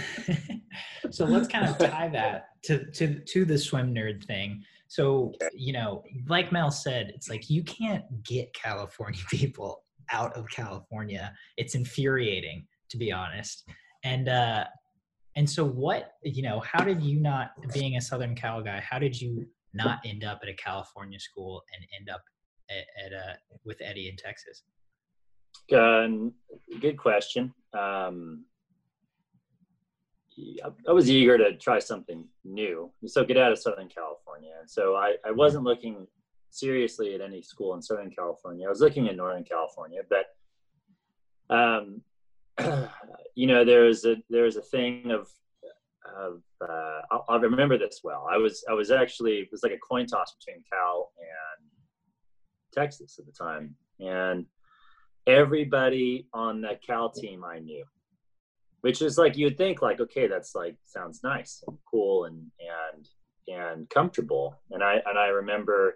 so 1.17 1.25
let's 1.25 1.47
kind 1.47 1.67
of 1.67 1.77
tie 1.77 2.07
that 2.09 2.45
to 2.63 2.89
to 2.91 3.19
to 3.19 3.45
the 3.45 3.57
swim 3.57 3.93
nerd 3.93 4.25
thing. 4.25 4.63
So 4.87 5.33
you 5.53 5.73
know, 5.73 6.03
like 6.27 6.51
Mel 6.51 6.71
said, 6.71 7.11
it's 7.13 7.29
like 7.29 7.49
you 7.49 7.63
can't 7.63 8.03
get 8.23 8.53
California 8.53 9.21
people 9.29 9.83
out 10.11 10.33
of 10.35 10.49
California. 10.49 11.33
It's 11.57 11.75
infuriating, 11.75 12.65
to 12.89 12.97
be 12.97 13.11
honest. 13.11 13.65
And 14.03 14.29
uh, 14.29 14.65
and 15.35 15.49
so 15.49 15.65
what 15.65 16.13
you 16.23 16.43
know, 16.43 16.59
how 16.59 16.83
did 16.83 17.01
you 17.01 17.19
not 17.19 17.51
being 17.73 17.95
a 17.95 18.01
Southern 18.01 18.35
Cal 18.35 18.61
guy? 18.61 18.81
How 18.87 18.99
did 18.99 19.19
you 19.19 19.45
not 19.73 19.99
end 20.05 20.23
up 20.23 20.39
at 20.43 20.49
a 20.49 20.53
California 20.53 21.19
school 21.19 21.63
and 21.73 21.85
end 21.97 22.09
up 22.09 22.21
at, 22.69 23.05
at 23.05 23.13
uh, 23.13 23.33
with 23.65 23.77
Eddie 23.81 24.09
in 24.09 24.17
Texas? 24.17 24.63
Um, 25.73 26.33
good 26.81 26.97
question. 26.97 27.53
Um, 27.73 28.45
I 30.87 30.91
was 30.91 31.09
eager 31.09 31.37
to 31.37 31.55
try 31.57 31.79
something 31.79 32.27
new. 32.43 32.91
So 33.05 33.23
get 33.23 33.37
out 33.37 33.51
of 33.51 33.59
Southern 33.59 33.89
California. 33.89 34.51
And 34.59 34.69
so 34.69 34.95
I, 34.95 35.15
I 35.25 35.31
wasn't 35.31 35.65
looking 35.65 36.07
seriously 36.49 37.13
at 37.15 37.21
any 37.21 37.41
school 37.41 37.73
in 37.75 37.81
Southern 37.81 38.11
California. 38.11 38.65
I 38.65 38.69
was 38.69 38.81
looking 38.81 39.07
in 39.07 39.17
Northern 39.17 39.43
California, 39.43 40.01
but 40.09 41.55
um, 41.55 42.01
you 43.35 43.47
know, 43.47 43.63
there's 43.63 44.05
a 44.05 44.15
there's 44.29 44.57
a 44.57 44.61
thing 44.61 45.11
of 45.11 45.27
of 46.17 46.41
uh, 46.61 47.01
I'll, 47.29 47.39
remember 47.39 47.77
this 47.77 48.01
well. 48.03 48.27
I 48.31 48.37
was 48.37 48.63
I 48.69 48.73
was 48.73 48.91
actually 48.91 49.39
it 49.39 49.49
was 49.51 49.63
like 49.63 49.71
a 49.71 49.77
coin 49.77 50.05
toss 50.05 50.33
between 50.39 50.63
Cal 50.71 51.11
and 51.17 51.67
Texas 52.73 53.19
at 53.19 53.25
the 53.25 53.31
time, 53.31 53.75
and 53.99 54.45
everybody 55.27 56.27
on 56.33 56.61
the 56.61 56.77
Cal 56.85 57.09
team 57.09 57.43
I 57.43 57.59
knew, 57.59 57.83
which 58.81 59.01
is 59.01 59.17
like 59.17 59.37
you'd 59.37 59.57
think 59.57 59.81
like 59.81 59.99
okay 59.99 60.27
that's 60.27 60.55
like 60.55 60.75
sounds 60.85 61.21
nice 61.23 61.63
and 61.67 61.77
cool 61.89 62.25
and 62.25 62.39
and 62.93 63.07
and 63.47 63.89
comfortable, 63.89 64.59
and 64.71 64.83
I 64.83 65.01
and 65.05 65.17
I 65.17 65.27
remember 65.27 65.95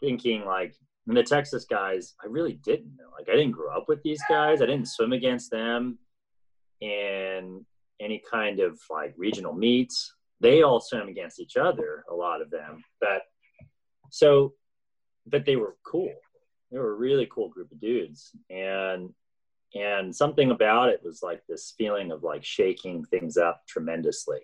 thinking 0.00 0.44
like 0.44 0.74
and 1.08 1.16
the 1.16 1.22
Texas 1.22 1.64
guys 1.64 2.14
I 2.22 2.26
really 2.28 2.54
didn't 2.64 2.94
know 2.96 3.08
like 3.18 3.28
I 3.28 3.32
didn't 3.32 3.52
grow 3.52 3.76
up 3.76 3.86
with 3.88 4.02
these 4.02 4.22
guys 4.28 4.62
I 4.62 4.66
didn't 4.66 4.88
swim 4.88 5.12
against 5.12 5.50
them 5.50 5.98
in 6.80 7.64
any 8.00 8.22
kind 8.30 8.60
of 8.60 8.78
like 8.90 9.14
regional 9.16 9.54
meets. 9.54 10.14
They 10.40 10.62
all 10.62 10.80
swam 10.80 11.08
against 11.08 11.40
each 11.40 11.56
other, 11.56 12.04
a 12.10 12.14
lot 12.14 12.40
of 12.40 12.50
them. 12.50 12.82
But 13.00 13.22
so, 14.10 14.54
but 15.26 15.44
they 15.44 15.56
were 15.56 15.76
cool. 15.84 16.12
They 16.70 16.78
were 16.78 16.92
a 16.92 16.98
really 16.98 17.28
cool 17.32 17.48
group 17.48 17.72
of 17.72 17.80
dudes. 17.80 18.30
And, 18.50 19.10
and 19.74 20.14
something 20.14 20.50
about 20.50 20.90
it 20.90 21.00
was 21.02 21.22
like 21.22 21.42
this 21.48 21.74
feeling 21.76 22.12
of 22.12 22.22
like 22.22 22.44
shaking 22.44 23.04
things 23.04 23.36
up 23.36 23.62
tremendously 23.66 24.40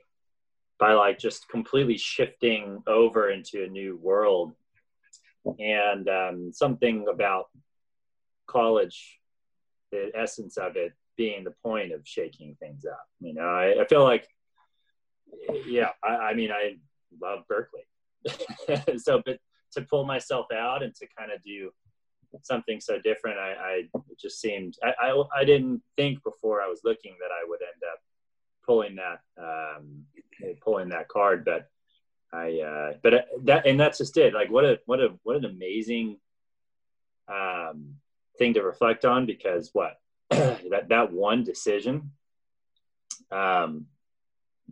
by 0.79 0.93
like 0.93 1.19
just 1.19 1.49
completely 1.49 1.97
shifting 1.97 2.83
over 2.87 3.31
into 3.31 3.65
a 3.65 3.69
new 3.69 3.97
world. 4.03 4.53
And 5.59 6.09
um, 6.09 6.53
something 6.53 7.07
about 7.13 7.47
college, 8.47 9.21
the 9.93 10.11
essence 10.15 10.57
of 10.57 10.77
it 10.77 10.93
being 11.17 11.45
the 11.45 11.55
point 11.63 11.93
of 11.93 12.01
shaking 12.05 12.57
things 12.61 12.85
up. 12.85 13.07
You 13.21 13.35
know, 13.35 13.43
I, 13.49 13.83
I 13.83 13.87
feel 13.87 14.03
like, 14.03 14.27
yeah, 15.67 15.91
I, 16.03 16.09
I 16.09 16.35
mean, 16.35 16.51
I 16.51 16.77
love 17.21 17.41
Berkeley. 17.49 17.87
so, 18.99 19.23
but 19.25 19.39
to 19.73 19.83
pull 19.83 20.05
myself 20.05 20.47
out 20.53 20.83
and 20.83 20.95
to 20.97 21.07
kind 21.17 21.31
of 21.31 21.43
do 21.45 21.71
something 22.43 22.81
so 22.81 22.99
different, 22.99 23.39
I, 23.39 23.53
I 23.53 23.83
just 24.21 24.41
seemed, 24.41 24.77
I, 24.83 24.95
I, 25.01 25.23
I, 25.37 25.45
didn't 25.45 25.83
think 25.97 26.23
before 26.25 26.63
I 26.63 26.69
was 26.69 26.81
looking 26.85 27.15
that 27.21 27.31
I 27.31 27.45
would 27.47 27.61
end 27.63 27.83
up 27.93 28.01
pulling 28.65 28.97
that, 28.97 29.21
um, 29.39 30.05
pulling 30.63 30.89
that 30.89 31.09
card, 31.09 31.45
but 31.45 31.69
I, 32.35 32.61
uh, 32.61 32.93
but 33.03 33.15
uh, 33.15 33.23
that, 33.45 33.67
and 33.67 33.79
that's 33.79 33.99
just 33.99 34.17
it. 34.17 34.35
Like, 34.35 34.51
what 34.51 34.65
a, 34.65 34.81
what 34.87 35.01
a, 35.01 35.15
what 35.23 35.37
an 35.37 35.45
amazing, 35.45 36.19
um, 37.29 37.97
thing 38.39 38.55
to 38.55 38.63
reflect 38.63 39.05
on 39.05 39.27
because 39.27 39.71
what 39.73 39.99
that 40.31 40.87
that 40.89 41.13
one 41.13 41.45
decision 41.45 42.11
um, 43.31 43.87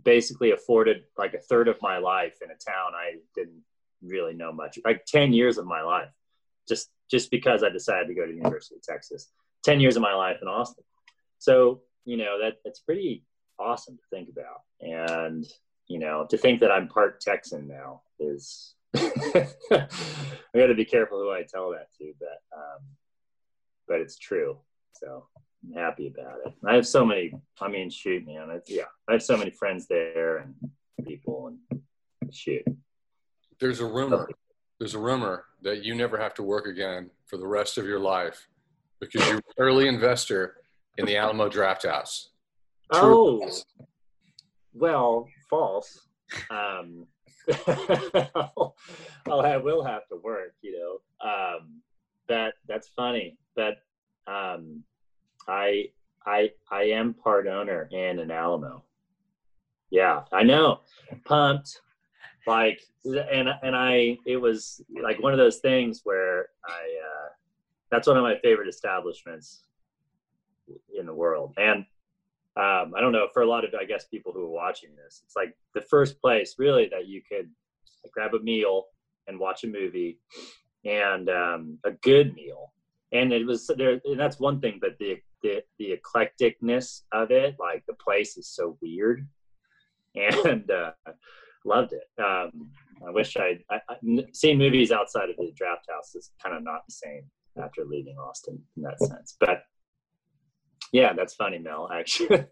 basically 0.02 0.50
afforded 0.50 1.04
like 1.16 1.34
a 1.34 1.38
third 1.38 1.68
of 1.68 1.80
my 1.82 1.98
life 1.98 2.38
in 2.42 2.50
a 2.50 2.54
town 2.54 2.92
I 2.94 3.16
didn't 3.34 3.62
really 4.02 4.34
know 4.34 4.52
much, 4.52 4.78
like 4.84 5.04
ten 5.06 5.32
years 5.32 5.58
of 5.58 5.66
my 5.66 5.82
life, 5.82 6.10
just 6.68 6.90
just 7.10 7.30
because 7.30 7.62
I 7.62 7.68
decided 7.68 8.08
to 8.08 8.14
go 8.14 8.26
to 8.26 8.32
the 8.32 8.38
University 8.38 8.76
of 8.76 8.82
Texas. 8.82 9.30
Ten 9.62 9.80
years 9.80 9.96
of 9.96 10.02
my 10.02 10.14
life 10.14 10.38
in 10.42 10.48
Austin. 10.48 10.84
So 11.38 11.82
you 12.04 12.16
know 12.16 12.40
that 12.42 12.58
that's 12.64 12.80
pretty 12.80 13.24
awesome 13.58 13.96
to 13.96 14.02
think 14.10 14.28
about, 14.28 14.62
and 14.80 15.46
you 15.88 15.98
know 15.98 16.26
to 16.30 16.38
think 16.38 16.60
that 16.60 16.70
I'm 16.70 16.88
part 16.88 17.20
Texan 17.20 17.68
now 17.68 18.02
is. 18.18 18.74
I 18.94 19.88
got 20.54 20.66
to 20.66 20.74
be 20.74 20.84
careful 20.84 21.18
who 21.18 21.30
I 21.30 21.44
tell 21.44 21.70
that 21.70 21.88
to, 21.98 22.12
but 22.20 22.42
um, 22.54 22.82
but 23.88 24.00
it's 24.00 24.18
true. 24.18 24.58
So 24.92 25.26
I'm 25.64 25.72
happy 25.74 26.08
about 26.08 26.40
it. 26.44 26.52
I 26.66 26.74
have 26.74 26.86
so 26.86 27.04
many. 27.04 27.32
I 27.60 27.68
mean, 27.68 27.88
shoot, 27.88 28.26
man. 28.26 28.50
I, 28.50 28.60
yeah, 28.66 28.84
I 29.08 29.12
have 29.12 29.22
so 29.22 29.36
many 29.36 29.50
friends 29.50 29.86
there 29.86 30.38
and 30.38 30.54
people 31.06 31.54
and 31.70 32.34
shoot. 32.34 32.64
There's 33.60 33.80
a 33.80 33.86
rumor. 33.86 34.28
There's 34.78 34.94
a 34.94 34.98
rumor 34.98 35.44
that 35.62 35.84
you 35.84 35.94
never 35.94 36.18
have 36.18 36.34
to 36.34 36.42
work 36.42 36.66
again 36.66 37.10
for 37.26 37.36
the 37.36 37.46
rest 37.46 37.78
of 37.78 37.86
your 37.86 38.00
life 38.00 38.48
because 39.00 39.26
you're 39.26 39.36
an 39.36 39.42
early 39.58 39.88
investor 39.88 40.56
in 40.98 41.06
the 41.06 41.16
Alamo 41.16 41.48
Drafthouse. 41.48 42.28
True. 42.92 43.42
Oh, 43.42 43.50
well, 44.74 45.28
false. 45.48 46.06
Um, 46.50 47.06
I'll 47.66 49.42
have, 49.42 49.62
will 49.62 49.84
have 49.84 50.06
to 50.08 50.16
work, 50.16 50.54
you 50.62 50.78
know. 50.78 51.28
Um, 51.28 51.80
that 52.28 52.54
that's 52.68 52.88
funny, 52.96 53.36
but 53.54 53.78
um, 54.26 54.82
I 55.48 55.90
I 56.24 56.50
I 56.70 56.84
am 56.84 57.14
part 57.14 57.46
owner 57.46 57.88
and 57.92 58.20
an 58.20 58.30
Alamo. 58.30 58.84
Yeah, 59.90 60.22
I 60.32 60.42
know. 60.42 60.80
Pumped. 61.24 61.80
Like 62.46 62.80
and 63.04 63.48
and 63.62 63.76
I 63.76 64.18
it 64.26 64.36
was 64.36 64.82
like 65.02 65.22
one 65.22 65.32
of 65.32 65.38
those 65.38 65.58
things 65.58 66.00
where 66.04 66.46
I 66.66 66.70
uh 66.72 67.28
that's 67.90 68.08
one 68.08 68.16
of 68.16 68.22
my 68.22 68.36
favorite 68.42 68.68
establishments 68.68 69.64
in 70.98 71.06
the 71.06 71.14
world. 71.14 71.54
And 71.56 71.84
um, 72.56 72.92
I 72.96 73.00
don't 73.00 73.12
know 73.12 73.28
for 73.32 73.42
a 73.42 73.48
lot 73.48 73.64
of 73.64 73.74
I 73.78 73.84
guess 73.84 74.04
people 74.06 74.32
who 74.32 74.44
are 74.44 74.50
watching 74.50 74.90
this, 74.96 75.22
it's 75.24 75.36
like 75.36 75.56
the 75.74 75.82
first 75.82 76.20
place 76.20 76.56
really 76.58 76.88
that 76.90 77.06
you 77.06 77.22
could 77.26 77.50
grab 78.12 78.34
a 78.34 78.40
meal 78.40 78.84
and 79.26 79.38
watch 79.38 79.64
a 79.64 79.68
movie 79.68 80.18
and 80.84 81.28
um, 81.28 81.78
a 81.84 81.92
good 82.02 82.34
meal. 82.34 82.72
And 83.12 83.32
it 83.32 83.46
was 83.46 83.70
there, 83.76 84.00
and 84.04 84.18
that's 84.18 84.40
one 84.40 84.60
thing. 84.60 84.78
But 84.80 84.98
the 84.98 85.18
the 85.42 85.62
the 85.78 85.98
eclecticness 85.98 87.02
of 87.12 87.30
it. 87.30 87.56
Like 87.58 87.84
the 87.86 87.94
place 87.94 88.36
is 88.36 88.48
so 88.48 88.78
weird, 88.80 89.28
and 90.14 90.70
uh, 90.70 90.92
loved 91.64 91.92
it. 91.92 92.22
Um, 92.22 92.70
I 93.06 93.10
wish 93.10 93.36
I'd 93.36 93.62
I, 93.70 93.80
I, 93.88 93.96
seen 94.32 94.58
movies 94.58 94.92
outside 94.92 95.28
of 95.30 95.36
the 95.36 95.52
Drafthouse 95.60 96.16
is 96.16 96.30
kind 96.42 96.56
of 96.56 96.62
not 96.62 96.82
the 96.86 96.92
same 96.92 97.24
after 97.62 97.84
leaving 97.84 98.16
Austin 98.16 98.58
in 98.76 98.82
that 98.82 98.98
sense. 98.98 99.36
But 99.38 99.64
yeah, 100.92 101.12
that's 101.12 101.34
funny, 101.34 101.58
Mel. 101.58 101.90
Actually, 101.92 102.44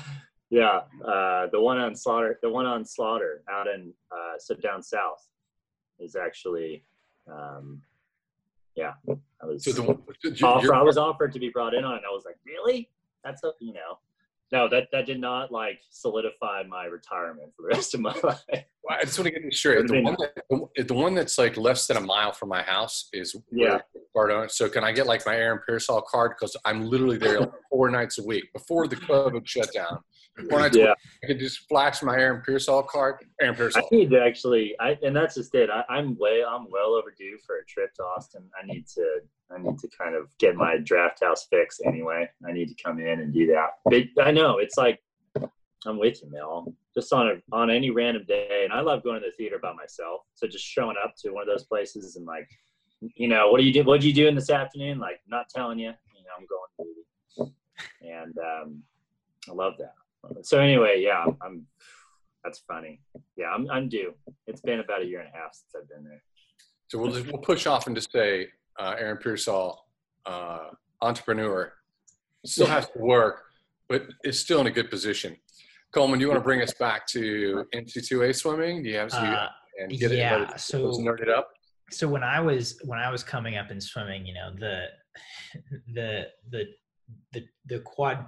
yeah, 0.50 0.80
uh, 1.04 1.46
the 1.50 1.60
one 1.60 1.78
on 1.78 1.94
Slaughter, 1.96 2.38
the 2.42 2.50
one 2.50 2.66
on 2.66 2.84
Slaughter 2.84 3.42
out 3.50 3.66
in 3.66 3.92
uh, 4.12 4.38
so 4.38 4.54
down 4.54 4.82
south 4.82 5.26
is 5.98 6.14
actually 6.14 6.84
um, 7.30 7.82
yeah, 8.76 8.92
I 9.42 9.46
was 9.46 9.64
so 9.64 9.72
the, 9.72 10.44
offer, 10.44 10.74
I 10.74 10.82
was 10.82 10.98
offered 10.98 11.32
to 11.32 11.38
be 11.38 11.48
brought 11.48 11.74
in 11.74 11.84
on 11.84 11.94
it. 11.94 12.02
I 12.08 12.12
was 12.12 12.24
like, 12.26 12.36
really? 12.44 12.90
That's 13.24 13.42
a 13.42 13.52
you 13.60 13.72
know, 13.72 13.98
no, 14.52 14.68
that 14.68 14.88
that 14.92 15.06
did 15.06 15.20
not 15.20 15.50
like 15.50 15.80
solidify 15.90 16.62
my 16.68 16.84
retirement 16.84 17.52
for 17.56 17.62
the 17.62 17.68
rest 17.76 17.94
of 17.94 18.00
my 18.00 18.12
life. 18.22 18.40
Well, 18.48 18.98
I 19.00 19.04
just 19.04 19.18
want 19.18 19.26
to 19.26 19.30
get 19.32 19.42
this 19.42 19.58
straight. 19.58 19.86
The 19.88 20.00
one, 20.00 20.16
that, 20.18 20.88
the 20.88 20.94
one 20.94 21.14
that's 21.14 21.38
like 21.38 21.56
less 21.56 21.86
than 21.86 21.96
a 21.96 22.00
mile 22.00 22.32
from 22.32 22.48
my 22.48 22.62
house 22.62 23.08
is 23.12 23.34
yeah. 23.50 23.80
So 24.48 24.68
can 24.68 24.82
I 24.82 24.92
get 24.92 25.06
like 25.06 25.26
my 25.26 25.36
Aaron 25.36 25.60
Peirsol 25.68 26.02
card 26.06 26.32
because 26.38 26.56
I'm 26.64 26.86
literally 26.86 27.18
there 27.18 27.40
like 27.40 27.52
four 27.68 27.90
nights 27.90 28.18
a 28.18 28.24
week 28.24 28.44
before 28.54 28.88
the 28.88 28.96
COVID 28.96 29.46
shutdown. 29.46 29.98
When 30.48 30.62
I, 30.62 30.70
yeah. 30.72 30.92
I 31.22 31.26
could 31.26 31.38
just 31.38 31.66
flash 31.68 32.02
my 32.02 32.14
Aaron 32.14 32.42
Peirsol 32.46 32.86
card. 32.86 33.24
Aaron 33.40 33.54
Peirsol. 33.54 33.78
I 33.78 33.82
need 33.90 34.10
to 34.10 34.22
actually, 34.22 34.74
I, 34.80 34.98
and 35.02 35.16
that's 35.16 35.34
just 35.34 35.54
it. 35.54 35.70
I, 35.70 35.98
am 35.98 36.16
way, 36.18 36.42
I'm 36.46 36.70
well 36.70 36.94
overdue 36.94 37.38
for 37.46 37.56
a 37.56 37.64
trip 37.64 37.94
to 37.94 38.02
Austin. 38.02 38.42
I 38.60 38.66
need 38.66 38.86
to, 38.88 39.20
I 39.50 39.58
need 39.58 39.78
to 39.78 39.88
kind 39.88 40.14
of 40.14 40.28
get 40.38 40.54
my 40.54 40.76
draft 40.76 41.24
house 41.24 41.46
fixed 41.48 41.80
anyway. 41.86 42.28
I 42.46 42.52
need 42.52 42.68
to 42.68 42.82
come 42.82 43.00
in 43.00 43.20
and 43.20 43.32
do 43.32 43.46
that. 43.46 43.70
But 43.84 44.26
I 44.26 44.30
know 44.30 44.58
it's 44.58 44.76
like, 44.76 45.00
I'm 45.86 45.98
with 45.98 46.22
you, 46.22 46.30
Mel. 46.30 46.74
Just 46.94 47.12
on 47.12 47.28
a, 47.28 47.56
on 47.56 47.70
any 47.70 47.90
random 47.90 48.24
day, 48.26 48.62
and 48.64 48.72
I 48.72 48.80
love 48.80 49.04
going 49.04 49.20
to 49.20 49.26
the 49.26 49.32
theater 49.36 49.58
by 49.60 49.72
myself. 49.72 50.22
So 50.34 50.46
just 50.46 50.64
showing 50.64 50.96
up 51.02 51.14
to 51.18 51.30
one 51.30 51.42
of 51.42 51.48
those 51.48 51.64
places 51.64 52.16
and 52.16 52.26
like, 52.26 52.48
you 53.14 53.28
know, 53.28 53.50
what 53.50 53.58
do 53.58 53.64
you 53.64 53.72
do? 53.72 53.84
What 53.84 54.00
did 54.00 54.06
you 54.06 54.14
do 54.14 54.26
in 54.26 54.34
this 54.34 54.50
afternoon? 54.50 54.98
Like, 54.98 55.20
not 55.28 55.48
telling 55.48 55.78
you. 55.78 55.92
You 56.14 56.24
know, 56.24 56.30
I'm 56.36 56.46
going 56.46 56.96
to 57.38 57.44
movie, 57.44 57.52
and 58.02 58.34
um, 58.38 58.82
I 59.48 59.52
love 59.52 59.74
that 59.78 59.92
so 60.42 60.60
anyway, 60.60 61.02
yeah, 61.02 61.24
I'm. 61.42 61.66
That's 62.44 62.60
funny. 62.60 63.00
Yeah, 63.36 63.46
I'm, 63.46 63.68
I'm 63.68 63.88
due. 63.88 64.14
It's 64.46 64.60
been 64.60 64.78
about 64.78 65.02
a 65.02 65.04
year 65.04 65.18
and 65.18 65.28
a 65.28 65.36
half 65.36 65.52
since 65.52 65.74
I've 65.82 65.88
been 65.88 66.04
there. 66.04 66.22
So 66.88 66.98
we'll 66.98 67.10
we'll 67.24 67.42
push 67.42 67.66
off 67.66 67.88
and 67.88 67.96
just 67.96 68.12
say 68.12 68.48
uh, 68.78 68.94
Aaron 68.96 69.16
Peirsol, 69.16 69.76
uh, 70.26 70.68
entrepreneur, 71.02 71.72
still 72.44 72.66
has 72.66 72.86
to 72.90 72.98
work, 72.98 73.42
but 73.88 74.04
is 74.24 74.38
still 74.38 74.60
in 74.60 74.68
a 74.68 74.70
good 74.70 74.90
position. 74.90 75.36
Coleman, 75.92 76.18
do 76.18 76.24
you 76.24 76.28
want 76.28 76.40
to 76.40 76.44
bring 76.44 76.62
us 76.62 76.74
back 76.74 77.06
to 77.08 77.64
NC2A 77.74 78.34
swimming? 78.34 78.82
Do 78.82 78.90
you 78.90 78.96
have 78.96 79.10
some, 79.10 79.24
uh, 79.24 79.46
and 79.80 79.90
get 79.98 80.12
yeah, 80.12 80.52
it, 80.52 80.60
so 80.60 80.90
nerd 80.92 81.20
it 81.22 81.28
up? 81.28 81.48
So 81.90 82.08
when 82.08 82.22
I 82.22 82.40
was 82.40 82.78
when 82.84 82.98
I 82.98 83.10
was 83.10 83.22
coming 83.22 83.56
up 83.56 83.70
in 83.70 83.80
swimming, 83.80 84.26
you 84.26 84.34
know, 84.34 84.50
the 84.58 84.86
the 85.94 86.26
the 86.50 86.64
the 87.32 87.44
the 87.66 87.78
quad 87.80 88.26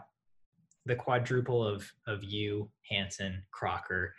the 0.88 0.96
quadruple 0.96 1.64
of 1.64 1.88
of 2.06 2.24
you, 2.24 2.70
Hansen, 2.90 3.42
Crocker, 3.52 4.14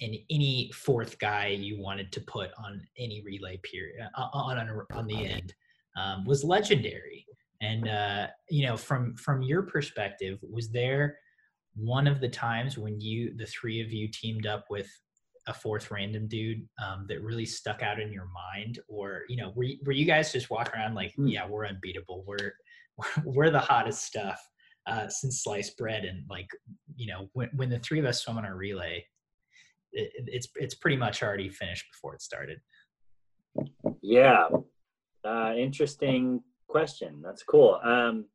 and 0.00 0.16
any 0.30 0.72
fourth 0.74 1.18
guy 1.18 1.48
you 1.48 1.80
wanted 1.80 2.10
to 2.12 2.20
put 2.22 2.50
on 2.58 2.82
any 2.98 3.22
relay 3.24 3.60
period 3.62 4.08
uh, 4.16 4.28
on 4.32 4.58
on, 4.58 4.86
on 4.92 5.06
the 5.06 5.26
end 5.26 5.54
um, 5.96 6.24
was 6.24 6.42
legendary. 6.42 7.26
And 7.60 7.88
uh, 7.88 8.26
you 8.50 8.66
know, 8.66 8.76
from 8.76 9.14
from 9.16 9.42
your 9.42 9.62
perspective, 9.62 10.38
was 10.42 10.70
there 10.70 11.18
one 11.76 12.06
of 12.06 12.20
the 12.20 12.28
times 12.28 12.78
when 12.78 13.00
you 13.00 13.36
the 13.36 13.46
three 13.46 13.80
of 13.80 13.92
you 13.92 14.08
teamed 14.08 14.46
up 14.46 14.64
with 14.70 14.88
a 15.46 15.54
fourth 15.54 15.90
random 15.90 16.26
dude 16.26 16.66
um, 16.82 17.04
that 17.08 17.22
really 17.22 17.44
stuck 17.44 17.82
out 17.82 18.00
in 18.00 18.12
your 18.12 18.28
mind 18.32 18.78
or 18.88 19.24
you 19.28 19.36
know 19.36 19.52
were, 19.54 19.66
were 19.84 19.92
you 19.92 20.06
guys 20.06 20.32
just 20.32 20.50
walking 20.50 20.74
around 20.74 20.94
like 20.94 21.12
hmm. 21.16 21.26
yeah 21.26 21.46
we're 21.46 21.66
unbeatable 21.66 22.24
we're 22.26 22.54
we're 23.24 23.50
the 23.50 23.58
hottest 23.58 24.04
stuff 24.04 24.40
uh, 24.86 25.08
since 25.08 25.42
sliced 25.42 25.76
bread 25.78 26.04
and 26.04 26.24
like 26.28 26.48
you 26.94 27.06
know 27.06 27.28
when, 27.32 27.48
when 27.56 27.70
the 27.70 27.78
three 27.78 27.98
of 27.98 28.04
us 28.04 28.22
swim 28.22 28.38
on 28.38 28.44
our 28.44 28.56
relay 28.56 29.04
it, 29.94 30.12
it's 30.26 30.48
it's 30.56 30.74
pretty 30.74 30.96
much 30.96 31.22
already 31.22 31.48
finished 31.48 31.86
before 31.92 32.14
it 32.14 32.22
started. 32.22 32.60
Yeah. 34.02 34.48
Uh, 35.24 35.54
interesting 35.56 36.42
question. 36.68 37.22
That's 37.24 37.42
cool. 37.42 37.80
Um, 37.82 38.26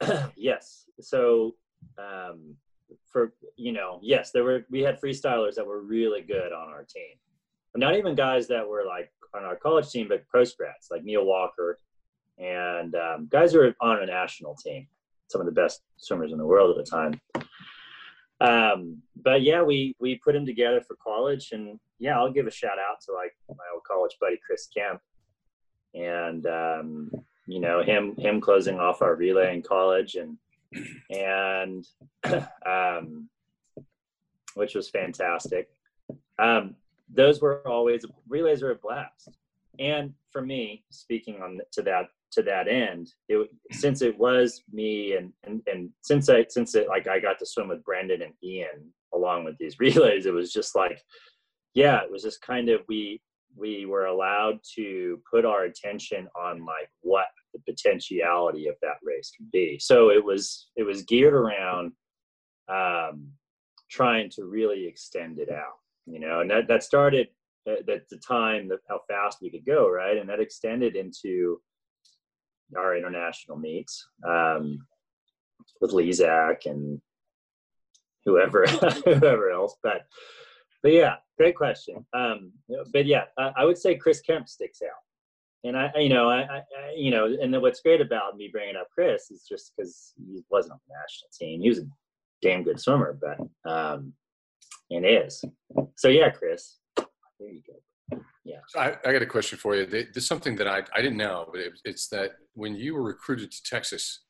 yes. 0.36 0.86
So 1.00 1.54
um, 1.98 2.56
for 3.06 3.34
you 3.56 3.72
know, 3.72 4.00
yes, 4.02 4.30
there 4.32 4.44
were 4.44 4.64
we 4.70 4.80
had 4.80 5.00
freestylers 5.00 5.54
that 5.54 5.66
were 5.66 5.82
really 5.82 6.22
good 6.22 6.52
on 6.52 6.68
our 6.68 6.84
team. 6.84 7.16
Not 7.74 7.96
even 7.96 8.14
guys 8.14 8.48
that 8.48 8.66
were 8.68 8.84
like 8.86 9.10
on 9.34 9.44
our 9.44 9.56
college 9.56 9.90
team, 9.90 10.08
but 10.08 10.28
post 10.28 10.58
grads 10.58 10.88
like 10.90 11.04
Neil 11.04 11.24
Walker 11.24 11.78
and 12.38 12.94
um, 12.94 13.28
guys 13.30 13.52
who 13.52 13.58
were 13.60 13.74
on 13.80 14.02
a 14.02 14.06
national 14.06 14.54
team, 14.54 14.86
some 15.32 15.40
of 15.40 15.46
the 15.46 15.60
best 15.60 15.82
swimmers 15.96 16.32
in 16.32 16.38
the 16.38 16.46
world 16.46 16.76
at 16.76 16.84
the 16.84 16.90
time. 16.90 17.20
Um, 18.40 19.02
but 19.16 19.42
yeah, 19.42 19.62
we 19.62 19.94
we 20.00 20.16
put 20.16 20.34
them 20.34 20.44
together 20.46 20.80
for 20.80 20.96
college, 21.02 21.50
and 21.52 21.78
yeah, 21.98 22.18
I'll 22.18 22.32
give 22.32 22.46
a 22.46 22.50
shout 22.50 22.78
out 22.78 23.00
to 23.06 23.12
like 23.12 23.32
my 23.48 23.64
old 23.72 23.84
college 23.84 24.16
buddy 24.20 24.38
Chris 24.44 24.68
Kemp, 24.76 25.00
and 25.94 26.46
um, 26.46 27.10
you 27.46 27.60
know 27.60 27.82
him 27.82 28.16
him 28.16 28.40
closing 28.40 28.80
off 28.80 29.02
our 29.02 29.14
relay 29.14 29.54
in 29.54 29.62
college, 29.62 30.16
and 30.16 30.36
and 31.10 31.86
um, 32.66 33.28
which 34.54 34.74
was 34.74 34.90
fantastic. 34.90 35.68
Um, 36.38 36.74
those 37.12 37.40
were 37.40 37.66
always 37.66 38.04
relays 38.28 38.62
are 38.62 38.72
a 38.72 38.76
blast. 38.76 39.28
And 39.78 40.12
for 40.30 40.42
me, 40.42 40.84
speaking 40.90 41.40
on 41.42 41.60
to 41.72 41.82
that 41.82 42.08
to 42.32 42.42
that 42.42 42.68
end, 42.68 43.12
it, 43.28 43.48
since 43.70 44.02
it 44.02 44.18
was 44.18 44.62
me 44.72 45.14
and, 45.14 45.32
and 45.44 45.62
and 45.66 45.90
since 46.00 46.28
I 46.28 46.46
since 46.48 46.74
it 46.74 46.88
like 46.88 47.06
I 47.06 47.20
got 47.20 47.38
to 47.38 47.46
swim 47.46 47.68
with 47.68 47.84
Brendan 47.84 48.22
and 48.22 48.32
Ian 48.42 48.92
along 49.14 49.44
with 49.44 49.56
these 49.58 49.78
relays, 49.80 50.26
it 50.26 50.34
was 50.34 50.52
just 50.52 50.74
like, 50.74 51.00
yeah, 51.74 52.02
it 52.02 52.10
was 52.10 52.22
just 52.22 52.42
kind 52.42 52.68
of 52.68 52.80
we 52.88 53.20
we 53.56 53.86
were 53.86 54.06
allowed 54.06 54.58
to 54.74 55.20
put 55.30 55.44
our 55.44 55.64
attention 55.64 56.28
on 56.34 56.64
like 56.64 56.88
what 57.00 57.26
the 57.52 57.60
potentiality 57.70 58.68
of 58.68 58.76
that 58.82 58.96
race 59.02 59.30
could 59.36 59.50
be. 59.50 59.78
So 59.78 60.10
it 60.10 60.24
was 60.24 60.68
it 60.76 60.84
was 60.84 61.02
geared 61.02 61.34
around 61.34 61.92
um, 62.68 63.28
trying 63.90 64.30
to 64.30 64.44
really 64.44 64.86
extend 64.86 65.38
it 65.38 65.50
out, 65.50 65.78
you 66.06 66.18
know, 66.18 66.40
and 66.40 66.50
that 66.50 66.68
that 66.68 66.82
started 66.82 67.28
at, 67.66 67.88
at 67.88 68.08
the 68.08 68.16
time 68.16 68.70
how 68.88 69.00
fast 69.08 69.38
we 69.42 69.50
could 69.50 69.66
go, 69.66 69.88
right, 69.90 70.16
and 70.16 70.28
that 70.28 70.40
extended 70.40 70.96
into 70.96 71.60
our 72.76 72.96
international 72.96 73.58
meets 73.58 74.06
um, 74.26 74.86
with 75.80 75.92
Lezak 75.92 76.66
and 76.66 77.00
whoever 78.24 78.66
whoever 79.04 79.50
else, 79.50 79.76
but 79.82 80.06
but 80.82 80.92
yeah, 80.92 81.16
great 81.38 81.56
question. 81.56 82.04
Um, 82.12 82.52
but 82.92 83.06
yeah, 83.06 83.24
I, 83.38 83.52
I 83.58 83.64
would 83.64 83.78
say 83.78 83.94
Chris 83.94 84.20
Kemp 84.20 84.48
sticks 84.48 84.82
out 84.82 85.00
and 85.64 85.76
I, 85.76 85.92
you 85.96 86.08
know, 86.08 86.28
I, 86.28 86.40
I, 86.40 86.62
you 86.96 87.10
know, 87.10 87.26
and 87.40 87.60
what's 87.62 87.80
great 87.80 88.00
about 88.00 88.36
me 88.36 88.48
bringing 88.50 88.76
up 88.76 88.88
Chris 88.92 89.30
is 89.30 89.44
just 89.48 89.72
because 89.76 90.12
he 90.16 90.42
wasn't 90.50 90.72
on 90.72 90.80
the 90.88 90.94
national 90.94 91.30
team. 91.32 91.60
He 91.60 91.68
was 91.68 91.78
a 91.78 91.86
damn 92.40 92.64
good 92.64 92.80
swimmer, 92.80 93.18
but 93.20 93.38
um, 93.70 94.12
and 94.90 95.06
is. 95.06 95.44
So 95.96 96.08
yeah, 96.08 96.30
Chris, 96.30 96.78
there 96.96 97.48
you 97.48 97.62
go. 97.66 97.74
Yeah. 98.44 98.56
So 98.68 98.80
I, 98.80 98.96
I 99.04 99.12
got 99.12 99.22
a 99.22 99.26
question 99.26 99.58
for 99.58 99.76
you. 99.76 99.86
This 99.86 100.08
is 100.16 100.26
something 100.26 100.56
that 100.56 100.66
I, 100.66 100.82
I 100.94 101.02
didn't 101.02 101.16
know, 101.16 101.48
but 101.50 101.60
it, 101.60 101.72
it's 101.84 102.08
that 102.08 102.32
when 102.54 102.74
you 102.74 102.94
were 102.94 103.02
recruited 103.02 103.50
to 103.52 103.62
Texas, 103.62 104.24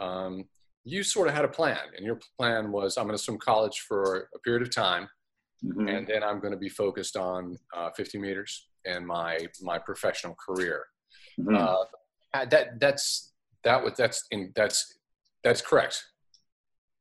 um, 0.00 0.44
you 0.84 1.02
sort 1.02 1.28
of 1.28 1.34
had 1.34 1.44
a 1.44 1.48
plan, 1.48 1.78
and 1.96 2.06
your 2.06 2.20
plan 2.38 2.70
was 2.70 2.96
I'm 2.96 3.06
going 3.06 3.16
to 3.16 3.22
swim 3.22 3.38
college 3.38 3.80
for 3.88 4.28
a 4.34 4.38
period 4.38 4.62
of 4.62 4.72
time, 4.72 5.08
mm-hmm. 5.64 5.88
and 5.88 6.06
then 6.06 6.22
I'm 6.22 6.38
going 6.38 6.52
to 6.52 6.58
be 6.58 6.68
focused 6.68 7.16
on 7.16 7.56
uh, 7.76 7.90
50 7.96 8.18
meters 8.18 8.68
and 8.84 9.06
my 9.06 9.38
my 9.62 9.78
professional 9.78 10.34
career. 10.34 10.86
Mm-hmm. 11.40 11.56
Uh, 11.56 12.44
that 12.44 12.78
that's 12.80 13.32
that 13.64 13.82
was 13.82 13.94
that's 13.96 14.24
in 14.30 14.52
that's 14.54 14.98
that's 15.42 15.60
correct. 15.60 16.04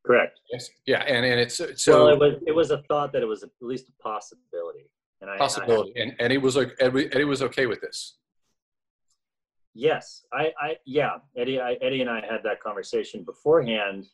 Correct. 0.05 0.39
Yes. 0.51 0.69
Yeah, 0.85 0.99
and 1.01 1.25
and 1.25 1.39
it's 1.39 1.61
so. 1.75 2.05
Well, 2.05 2.13
it 2.13 2.19
was 2.19 2.33
it 2.47 2.55
was 2.55 2.71
a 2.71 2.81
thought 2.83 3.11
that 3.13 3.21
it 3.21 3.25
was 3.25 3.43
at 3.43 3.49
least 3.61 3.89
a 3.89 4.03
possibility, 4.03 4.89
and 5.25 5.35
I 5.35 5.37
possibility, 5.37 5.93
I, 5.97 6.03
and 6.03 6.15
Eddie 6.19 6.37
was 6.37 6.55
like 6.55 6.75
Eddie, 6.79 7.11
Eddie 7.11 7.25
was 7.25 7.41
okay 7.41 7.65
with 7.65 7.81
this. 7.81 8.17
Yes, 9.73 10.23
I, 10.31 10.53
I 10.59 10.75
yeah, 10.85 11.17
Eddie, 11.35 11.59
I, 11.59 11.73
Eddie 11.81 12.01
and 12.01 12.09
I 12.09 12.21
had 12.21 12.41
that 12.43 12.61
conversation 12.61 13.23
beforehand, 13.23 14.05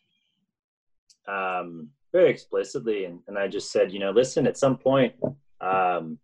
um, 1.28 1.90
very 2.12 2.30
explicitly, 2.30 3.06
and, 3.06 3.20
and 3.28 3.38
I 3.38 3.48
just 3.48 3.72
said, 3.72 3.92
you 3.92 4.00
know, 4.00 4.12
listen, 4.12 4.48
at 4.48 4.58
some 4.58 4.78
point, 4.78 5.14
um, 5.62 6.18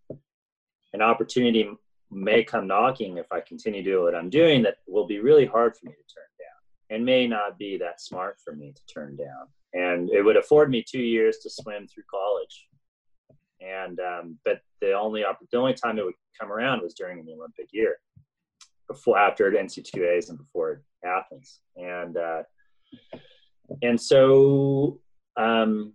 an 0.93 1.01
opportunity 1.01 1.69
may 2.09 2.43
come 2.43 2.65
knocking 2.67 3.17
if 3.17 3.31
I 3.31 3.41
continue 3.41 3.83
to 3.83 3.91
do 3.91 4.01
what 4.03 4.15
I'm 4.15 4.29
doing 4.29 4.63
that 4.63 4.77
will 4.87 5.05
be 5.05 5.19
really 5.19 5.45
hard 5.45 5.75
for 5.75 5.85
me 5.85 5.91
to 5.91 6.13
turn 6.15 6.23
down 6.39 6.95
and 6.95 7.05
may 7.05 7.27
not 7.27 7.59
be 7.59 7.77
that 7.77 8.01
smart 8.01 8.37
for 8.43 8.55
me 8.55 8.73
to 8.73 8.93
turn 8.93 9.17
down. 9.17 9.47
And 9.73 10.09
it 10.09 10.23
would 10.23 10.37
afford 10.37 10.69
me 10.69 10.83
two 10.89 11.01
years 11.01 11.39
to 11.39 11.49
swim 11.49 11.87
through 11.87 12.03
college. 12.09 12.67
And 13.67 13.99
um, 13.99 14.37
but 14.45 14.61
the 14.81 14.93
only 14.93 15.23
the 15.51 15.57
only 15.57 15.73
time 15.73 15.97
it 15.97 16.05
would 16.05 16.13
come 16.39 16.51
around 16.51 16.81
was 16.81 16.93
during 16.93 17.25
the 17.25 17.33
Olympic 17.33 17.67
year, 17.71 17.97
before 18.87 19.17
after 19.17 19.51
NC2As 19.51 20.29
and 20.29 20.37
before 20.37 20.81
Athens. 21.03 21.59
And 21.75 22.17
uh, 22.17 22.43
and 23.81 23.99
so 23.99 24.99
um, 25.35 25.93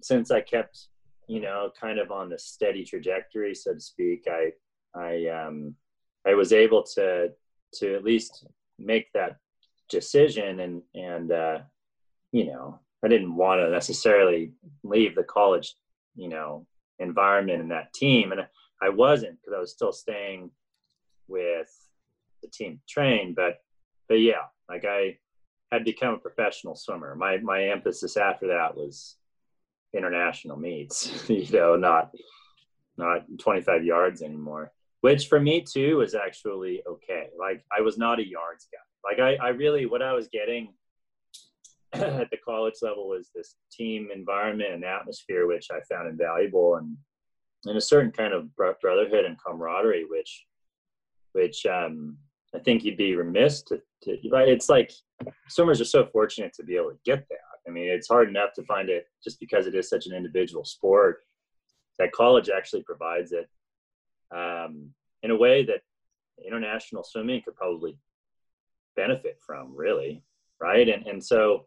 since 0.00 0.30
I 0.30 0.40
kept 0.40 0.88
you 1.28 1.40
know, 1.40 1.70
kind 1.78 1.98
of 1.98 2.10
on 2.10 2.30
the 2.30 2.38
steady 2.38 2.84
trajectory, 2.84 3.54
so 3.54 3.74
to 3.74 3.80
speak, 3.80 4.26
I, 4.26 4.52
I, 4.98 5.26
um, 5.26 5.74
I 6.26 6.34
was 6.34 6.52
able 6.52 6.82
to, 6.94 7.28
to 7.74 7.94
at 7.94 8.02
least 8.02 8.46
make 8.78 9.12
that 9.12 9.36
decision 9.90 10.60
and, 10.60 10.82
and, 10.94 11.30
uh, 11.30 11.58
you 12.32 12.46
know, 12.46 12.80
I 13.04 13.08
didn't 13.08 13.36
want 13.36 13.60
to 13.60 13.70
necessarily 13.70 14.52
leave 14.82 15.14
the 15.14 15.22
college, 15.22 15.74
you 16.16 16.28
know, 16.28 16.66
environment 16.98 17.60
and 17.62 17.70
that 17.70 17.92
team. 17.92 18.32
And 18.32 18.46
I 18.82 18.88
wasn't 18.88 19.38
because 19.40 19.54
I 19.56 19.60
was 19.60 19.72
still 19.72 19.92
staying 19.92 20.50
with 21.26 21.68
the 22.42 22.48
team 22.48 22.80
train, 22.88 23.34
but, 23.34 23.58
but 24.08 24.20
yeah, 24.20 24.46
like 24.68 24.84
I 24.84 25.18
had 25.72 25.84
become 25.84 26.14
a 26.14 26.18
professional 26.18 26.74
swimmer. 26.74 27.14
My, 27.14 27.38
my 27.38 27.64
emphasis 27.64 28.16
after 28.16 28.48
that 28.48 28.76
was, 28.76 29.16
international 29.94 30.56
meets, 30.56 31.24
you 31.28 31.46
know, 31.50 31.76
not 31.76 32.10
not 32.96 33.24
25 33.38 33.84
yards 33.84 34.22
anymore. 34.22 34.72
Which 35.00 35.28
for 35.28 35.38
me 35.38 35.62
too 35.62 35.98
was 35.98 36.14
actually 36.14 36.82
okay. 36.86 37.28
Like 37.38 37.64
I 37.76 37.80
was 37.82 37.98
not 37.98 38.18
a 38.18 38.26
yards 38.26 38.66
guy. 38.72 38.78
Like 39.08 39.20
I, 39.20 39.46
I 39.46 39.50
really 39.50 39.86
what 39.86 40.02
I 40.02 40.12
was 40.12 40.28
getting 40.28 40.74
at 41.92 42.30
the 42.30 42.36
college 42.44 42.74
level 42.82 43.08
was 43.08 43.30
this 43.34 43.56
team 43.72 44.08
environment 44.14 44.74
and 44.74 44.84
atmosphere, 44.84 45.46
which 45.46 45.68
I 45.70 45.80
found 45.88 46.08
invaluable, 46.08 46.76
and 46.76 46.96
and 47.64 47.76
a 47.76 47.80
certain 47.80 48.12
kind 48.12 48.32
of 48.32 48.54
brotherhood 48.56 49.24
and 49.24 49.36
camaraderie, 49.44 50.06
which 50.08 50.44
which 51.32 51.66
um, 51.66 52.16
I 52.54 52.58
think 52.58 52.84
you'd 52.84 52.96
be 52.96 53.14
remiss 53.14 53.62
to, 53.64 53.80
to. 54.04 54.18
It's 54.22 54.68
like 54.68 54.92
swimmers 55.48 55.80
are 55.80 55.86
so 55.86 56.06
fortunate 56.06 56.52
to 56.54 56.62
be 56.62 56.76
able 56.76 56.90
to 56.90 56.98
get 57.04 57.28
that. 57.28 57.38
I 57.66 57.70
mean, 57.70 57.88
it's 57.88 58.08
hard 58.08 58.28
enough 58.28 58.54
to 58.54 58.62
find 58.64 58.88
it 58.88 59.06
just 59.22 59.38
because 59.40 59.66
it 59.66 59.74
is 59.74 59.88
such 59.88 60.06
an 60.06 60.14
individual 60.14 60.64
sport. 60.64 61.20
That 61.98 62.12
college 62.12 62.48
actually 62.48 62.84
provides 62.84 63.32
it 63.32 63.48
um, 64.34 64.90
in 65.22 65.30
a 65.30 65.36
way 65.36 65.64
that 65.64 65.80
international 66.46 67.02
swimming 67.02 67.42
could 67.44 67.56
probably 67.56 67.98
benefit 68.94 69.38
from, 69.44 69.74
really, 69.74 70.22
right? 70.60 70.88
And 70.88 71.06
and 71.06 71.22
so 71.22 71.66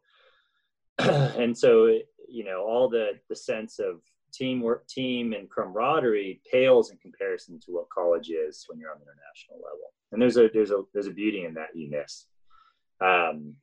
and 0.99 1.57
so 1.57 1.97
you 2.27 2.43
know 2.43 2.63
all 2.63 2.89
the 2.89 3.19
the 3.29 3.35
sense 3.35 3.79
of 3.79 4.01
teamwork, 4.31 4.87
team 4.87 5.33
and 5.33 5.49
camaraderie 5.49 6.41
pales 6.49 6.91
in 6.91 6.97
comparison 6.97 7.59
to 7.59 7.71
what 7.71 7.89
college 7.89 8.29
is 8.29 8.65
when 8.67 8.79
you're 8.79 8.91
on 8.91 8.97
the 8.99 9.05
international 9.05 9.57
level. 9.57 9.93
And 10.11 10.21
there's 10.21 10.37
a 10.37 10.49
there's 10.53 10.71
a 10.71 10.83
there's 10.93 11.07
a 11.07 11.11
beauty 11.11 11.45
in 11.45 11.53
that 11.55 11.75
you 11.75 11.89
miss. 11.89 12.25
Um, 12.99 13.55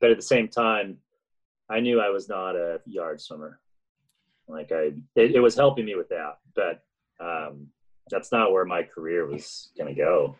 but 0.00 0.10
at 0.10 0.16
the 0.16 0.22
same 0.22 0.48
time, 0.48 0.98
I 1.68 1.80
knew 1.80 2.00
I 2.00 2.10
was 2.10 2.28
not 2.28 2.56
a 2.56 2.80
yard 2.86 3.20
swimmer. 3.20 3.60
Like 4.48 4.70
I, 4.72 4.92
it, 5.16 5.34
it 5.34 5.40
was 5.40 5.56
helping 5.56 5.84
me 5.84 5.96
with 5.96 6.08
that, 6.10 6.38
but 6.54 6.84
um, 7.20 7.68
that's 8.08 8.30
not 8.30 8.52
where 8.52 8.64
my 8.64 8.82
career 8.82 9.26
was 9.26 9.70
going 9.76 9.92
to 9.92 10.00
go. 10.00 10.36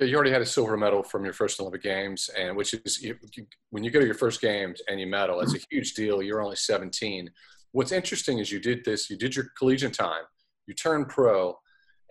Yeah, 0.00 0.06
you 0.06 0.14
already 0.14 0.30
had 0.30 0.40
a 0.40 0.46
silver 0.46 0.78
medal 0.78 1.02
from 1.02 1.24
your 1.24 1.34
first 1.34 1.60
Olympic 1.60 1.82
Games, 1.82 2.30
and 2.36 2.56
which 2.56 2.72
is 2.72 3.02
you, 3.02 3.16
you, 3.36 3.46
when 3.68 3.84
you 3.84 3.90
go 3.90 4.00
to 4.00 4.06
your 4.06 4.14
first 4.14 4.40
games 4.40 4.80
and 4.88 4.98
you 4.98 5.06
medal, 5.06 5.40
it's 5.40 5.54
a 5.54 5.60
huge 5.70 5.92
deal. 5.92 6.22
You're 6.22 6.40
only 6.42 6.56
17. 6.56 7.30
What's 7.72 7.92
interesting 7.92 8.38
is 8.38 8.50
you 8.50 8.60
did 8.60 8.82
this. 8.82 9.10
You 9.10 9.18
did 9.18 9.36
your 9.36 9.50
collegiate 9.58 9.92
time. 9.92 10.22
You 10.66 10.72
turned 10.72 11.10
pro, 11.10 11.54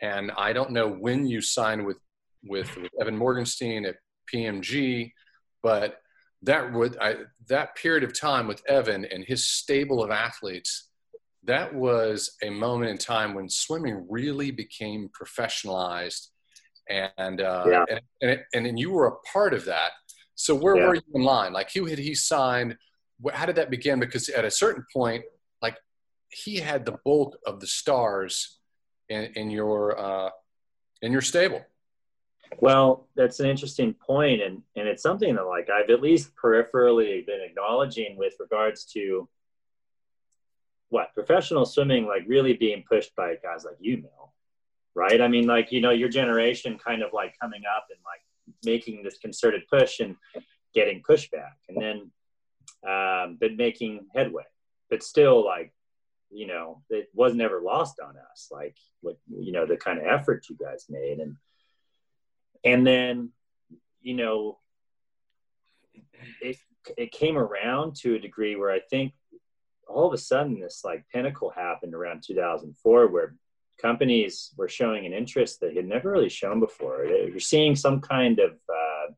and 0.03 0.31
I 0.37 0.53
don't 0.53 0.69
know 0.69 0.87
when 0.87 1.25
you 1.25 1.41
signed 1.41 1.83
with 1.83 1.97
with, 2.45 2.77
with 2.77 2.91
Evan 3.01 3.17
Morgenstein 3.17 3.85
at 3.85 3.95
PMG, 4.31 5.11
but 5.63 5.97
that 6.43 6.71
would 6.71 6.95
I, 7.01 7.15
that 7.47 7.75
period 7.75 8.03
of 8.03 8.17
time 8.17 8.47
with 8.47 8.61
Evan 8.69 9.03
and 9.03 9.25
his 9.25 9.49
stable 9.49 10.03
of 10.03 10.11
athletes, 10.11 10.89
that 11.43 11.73
was 11.73 12.37
a 12.43 12.51
moment 12.51 12.91
in 12.91 12.97
time 12.99 13.33
when 13.33 13.49
swimming 13.49 14.05
really 14.07 14.51
became 14.51 15.09
professionalized, 15.09 16.27
and 16.89 17.41
uh, 17.41 17.65
Yeah. 17.69 17.85
and, 17.89 18.01
and, 18.21 18.31
it, 18.31 18.45
and 18.53 18.65
and 18.67 18.79
you 18.79 18.91
were 18.91 19.07
a 19.07 19.15
part 19.31 19.53
of 19.53 19.65
that. 19.65 19.91
So 20.35 20.55
where 20.55 20.75
Yeah. 20.77 20.87
were 20.87 20.95
you 20.95 21.01
in 21.13 21.23
line? 21.23 21.53
Like 21.53 21.71
who 21.73 21.85
had 21.85 21.99
he 21.99 22.15
signed? 22.15 22.77
How 23.33 23.45
did 23.45 23.55
that 23.57 23.69
begin? 23.69 23.99
Because 23.99 24.29
at 24.29 24.45
a 24.45 24.51
certain 24.51 24.85
point, 24.93 25.23
like 25.61 25.77
he 26.29 26.57
had 26.57 26.85
the 26.85 26.97
bulk 27.05 27.37
of 27.45 27.59
the 27.59 27.67
stars 27.67 28.59
in, 29.09 29.25
in 29.35 29.49
your 29.51 29.99
uh, 29.99 30.29
in 31.01 31.11
your 31.11 31.21
stable. 31.21 31.61
Well, 32.59 33.07
that's 33.15 33.39
an 33.39 33.47
interesting 33.47 33.93
point, 33.93 34.41
and 34.41 34.63
and 34.75 34.87
it's 34.87 35.03
something 35.03 35.35
that 35.35 35.43
like 35.43 35.69
I've 35.69 35.89
at 35.91 36.01
least 36.01 36.31
peripherally 36.35 37.25
been 37.25 37.41
acknowledging 37.41 38.17
with 38.17 38.33
regards 38.39 38.85
to 38.93 39.29
what 40.89 41.13
professional 41.13 41.65
swimming 41.65 42.07
like 42.07 42.23
really 42.27 42.53
being 42.53 42.83
pushed 42.89 43.15
by 43.15 43.35
guys 43.43 43.65
like 43.65 43.77
you, 43.79 43.97
Mel, 43.97 44.18
right? 44.99 45.21
I 45.21 45.27
mean, 45.29 45.47
like 45.47 45.71
you 45.71 45.81
know, 45.81 45.91
your 45.91 46.09
generation 46.09 46.77
kind 46.77 47.01
of 47.01 47.13
like 47.13 47.33
coming 47.41 47.63
up 47.73 47.85
and 47.89 47.99
like 48.05 48.21
making 48.63 49.03
this 49.03 49.17
concerted 49.17 49.63
push 49.71 50.01
and 50.01 50.15
getting 50.75 51.01
pushback, 51.01 51.55
and 51.69 51.81
then 51.81 52.11
um, 52.87 53.37
but 53.39 53.55
making 53.55 54.07
headway, 54.13 54.43
but 54.89 55.01
still 55.03 55.45
like 55.45 55.73
you 56.29 56.47
know 56.47 56.83
it 56.89 57.07
was 57.13 57.33
never 57.33 57.61
lost 57.61 58.01
on 58.03 58.15
us, 58.31 58.49
like 58.51 58.75
what 59.01 59.17
you 59.29 59.53
know 59.53 59.65
the 59.65 59.77
kind 59.77 59.99
of 59.99 60.05
effort 60.05 60.45
you 60.49 60.57
guys 60.57 60.85
made 60.89 61.19
and 61.19 61.35
and 62.63 62.85
then 62.85 63.29
you 64.01 64.13
know 64.13 64.57
it 66.41 66.57
it 66.97 67.11
came 67.11 67.37
around 67.37 67.95
to 67.95 68.15
a 68.15 68.19
degree 68.19 68.55
where 68.55 68.71
i 68.71 68.79
think 68.89 69.13
all 69.87 70.07
of 70.07 70.13
a 70.13 70.17
sudden 70.17 70.59
this 70.59 70.81
like 70.83 71.05
pinnacle 71.13 71.49
happened 71.49 71.93
around 71.93 72.23
2004 72.25 73.07
where 73.07 73.35
companies 73.81 74.51
were 74.57 74.67
showing 74.67 75.05
an 75.05 75.13
interest 75.13 75.59
that 75.59 75.75
had 75.75 75.85
never 75.85 76.11
really 76.11 76.29
shown 76.29 76.59
before 76.59 77.05
you're 77.05 77.39
seeing 77.39 77.75
some 77.75 78.01
kind 78.01 78.39
of 78.39 78.51
uh, 78.51 79.11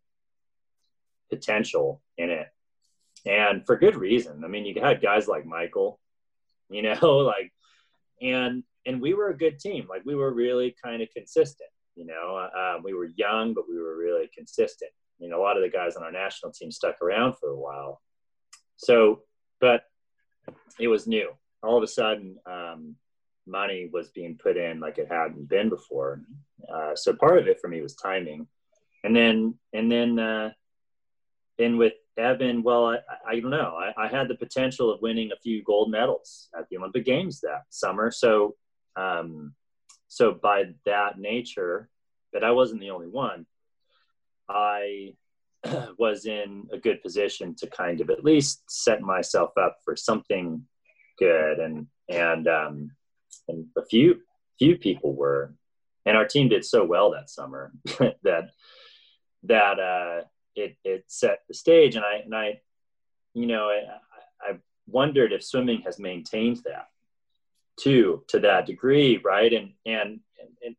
potential 1.29 2.01
in 2.17 2.29
it 2.29 2.47
and 3.25 3.65
for 3.65 3.75
good 3.75 3.95
reason 3.95 4.43
i 4.43 4.47
mean 4.47 4.65
you 4.65 4.75
had 4.81 5.01
guys 5.01 5.27
like 5.27 5.45
michael 5.45 5.99
you 6.69 6.81
know 6.81 6.99
like 7.01 7.51
and 8.21 8.63
and 8.85 9.01
we 9.01 9.13
were 9.13 9.29
a 9.29 9.37
good 9.37 9.59
team 9.59 9.87
like 9.89 10.01
we 10.05 10.15
were 10.15 10.33
really 10.33 10.75
kind 10.83 11.01
of 11.01 11.09
consistent 11.15 11.69
you 11.95 12.05
know, 12.05 12.35
uh, 12.35 12.79
we 12.83 12.93
were 12.93 13.09
young, 13.15 13.53
but 13.53 13.65
we 13.69 13.79
were 13.79 13.97
really 13.97 14.29
consistent. 14.35 14.91
You 15.19 15.29
know, 15.29 15.39
a 15.39 15.43
lot 15.43 15.57
of 15.57 15.63
the 15.63 15.69
guys 15.69 15.95
on 15.95 16.03
our 16.03 16.11
national 16.11 16.51
team 16.51 16.71
stuck 16.71 17.01
around 17.01 17.35
for 17.39 17.49
a 17.49 17.59
while. 17.59 18.01
So, 18.77 19.21
but 19.59 19.83
it 20.79 20.87
was 20.87 21.07
new. 21.07 21.31
All 21.61 21.77
of 21.77 21.83
a 21.83 21.87
sudden, 21.87 22.37
um, 22.45 22.95
money 23.47 23.89
was 23.91 24.09
being 24.09 24.37
put 24.41 24.57
in 24.57 24.79
like 24.79 24.97
it 24.97 25.07
hadn't 25.09 25.49
been 25.49 25.69
before. 25.69 26.21
Uh, 26.71 26.95
so 26.95 27.13
part 27.13 27.37
of 27.37 27.47
it 27.47 27.59
for 27.59 27.67
me 27.67 27.81
was 27.81 27.95
timing, 27.95 28.47
and 29.03 29.15
then 29.15 29.55
and 29.73 29.91
then 29.91 30.19
uh, 30.19 30.51
then 31.57 31.77
with 31.77 31.93
Evan, 32.17 32.61
well, 32.63 32.87
I, 32.87 32.97
I 33.27 33.39
don't 33.39 33.51
know. 33.51 33.77
I, 33.77 34.05
I 34.05 34.07
had 34.07 34.27
the 34.27 34.35
potential 34.35 34.91
of 34.91 35.01
winning 35.01 35.31
a 35.31 35.39
few 35.41 35.63
gold 35.63 35.89
medals 35.89 36.49
at 36.57 36.67
the 36.69 36.77
Olympic 36.77 37.05
Games 37.05 37.39
that 37.41 37.63
summer. 37.69 38.11
So 38.11 38.55
um, 38.95 39.53
so 40.11 40.33
by 40.33 40.65
that 40.85 41.17
nature 41.17 41.89
but 42.33 42.43
i 42.43 42.51
wasn't 42.51 42.79
the 42.79 42.89
only 42.89 43.07
one 43.07 43.45
i 44.49 45.13
was 45.97 46.25
in 46.25 46.67
a 46.73 46.77
good 46.77 47.01
position 47.01 47.55
to 47.55 47.67
kind 47.67 48.01
of 48.01 48.09
at 48.09 48.23
least 48.23 48.63
set 48.69 49.01
myself 49.01 49.51
up 49.57 49.77
for 49.85 49.95
something 49.95 50.61
good 51.17 51.59
and 51.59 51.87
and 52.09 52.47
um 52.49 52.91
and 53.47 53.65
a 53.77 53.85
few 53.85 54.21
few 54.59 54.77
people 54.77 55.13
were 55.13 55.53
and 56.05 56.17
our 56.17 56.25
team 56.25 56.49
did 56.49 56.65
so 56.65 56.83
well 56.83 57.11
that 57.11 57.29
summer 57.29 57.71
that 58.23 58.49
that 59.43 59.79
uh 59.79 60.21
it 60.55 60.77
it 60.83 61.05
set 61.07 61.39
the 61.47 61.53
stage. 61.53 61.95
And 61.95 62.05
i 62.05 62.15
and 62.23 62.35
i 62.35 62.61
you 63.33 63.47
know 63.47 63.69
i 63.69 63.81
i 64.41 64.57
wondered 64.87 65.31
if 65.31 65.43
swimming 65.43 65.81
has 65.81 65.99
maintained 65.99 66.61
that 66.65 66.89
too 67.79 68.23
to 68.27 68.39
that 68.39 68.65
degree 68.65 69.17
right? 69.23 69.51
And 69.51 69.73
and 69.85 70.19
and, 70.39 70.49
and 70.65 70.75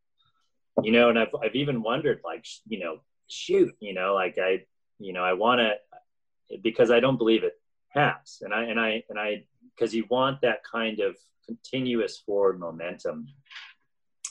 you 0.83 0.93
know 0.93 1.09
and 1.11 1.19
I've, 1.19 1.35
I've 1.43 1.55
even 1.55 1.83
wondered 1.83 2.21
like 2.25 2.47
you 2.67 2.79
know 2.81 2.99
shoot 3.29 3.75
you 3.81 3.95
know 3.95 4.15
like 4.15 4.37
i 4.39 4.65
you 4.99 5.13
know 5.13 5.25
i 5.25 5.33
want 5.33 5.61
to 5.61 6.59
because 6.63 6.91
i 6.91 7.01
don't 7.01 7.17
believe 7.17 7.45
it 7.45 7.55
has. 7.89 8.39
And 8.43 8.53
i 8.53 8.65
and 8.65 8.79
i 8.79 9.03
and 9.09 9.19
i 9.19 9.45
because 9.75 9.95
you 9.95 10.05
want 10.11 10.41
that 10.43 10.63
kind 10.65 11.01
of 11.01 11.17
continuous 11.47 12.19
forward 12.19 12.59
momentum 12.59 13.27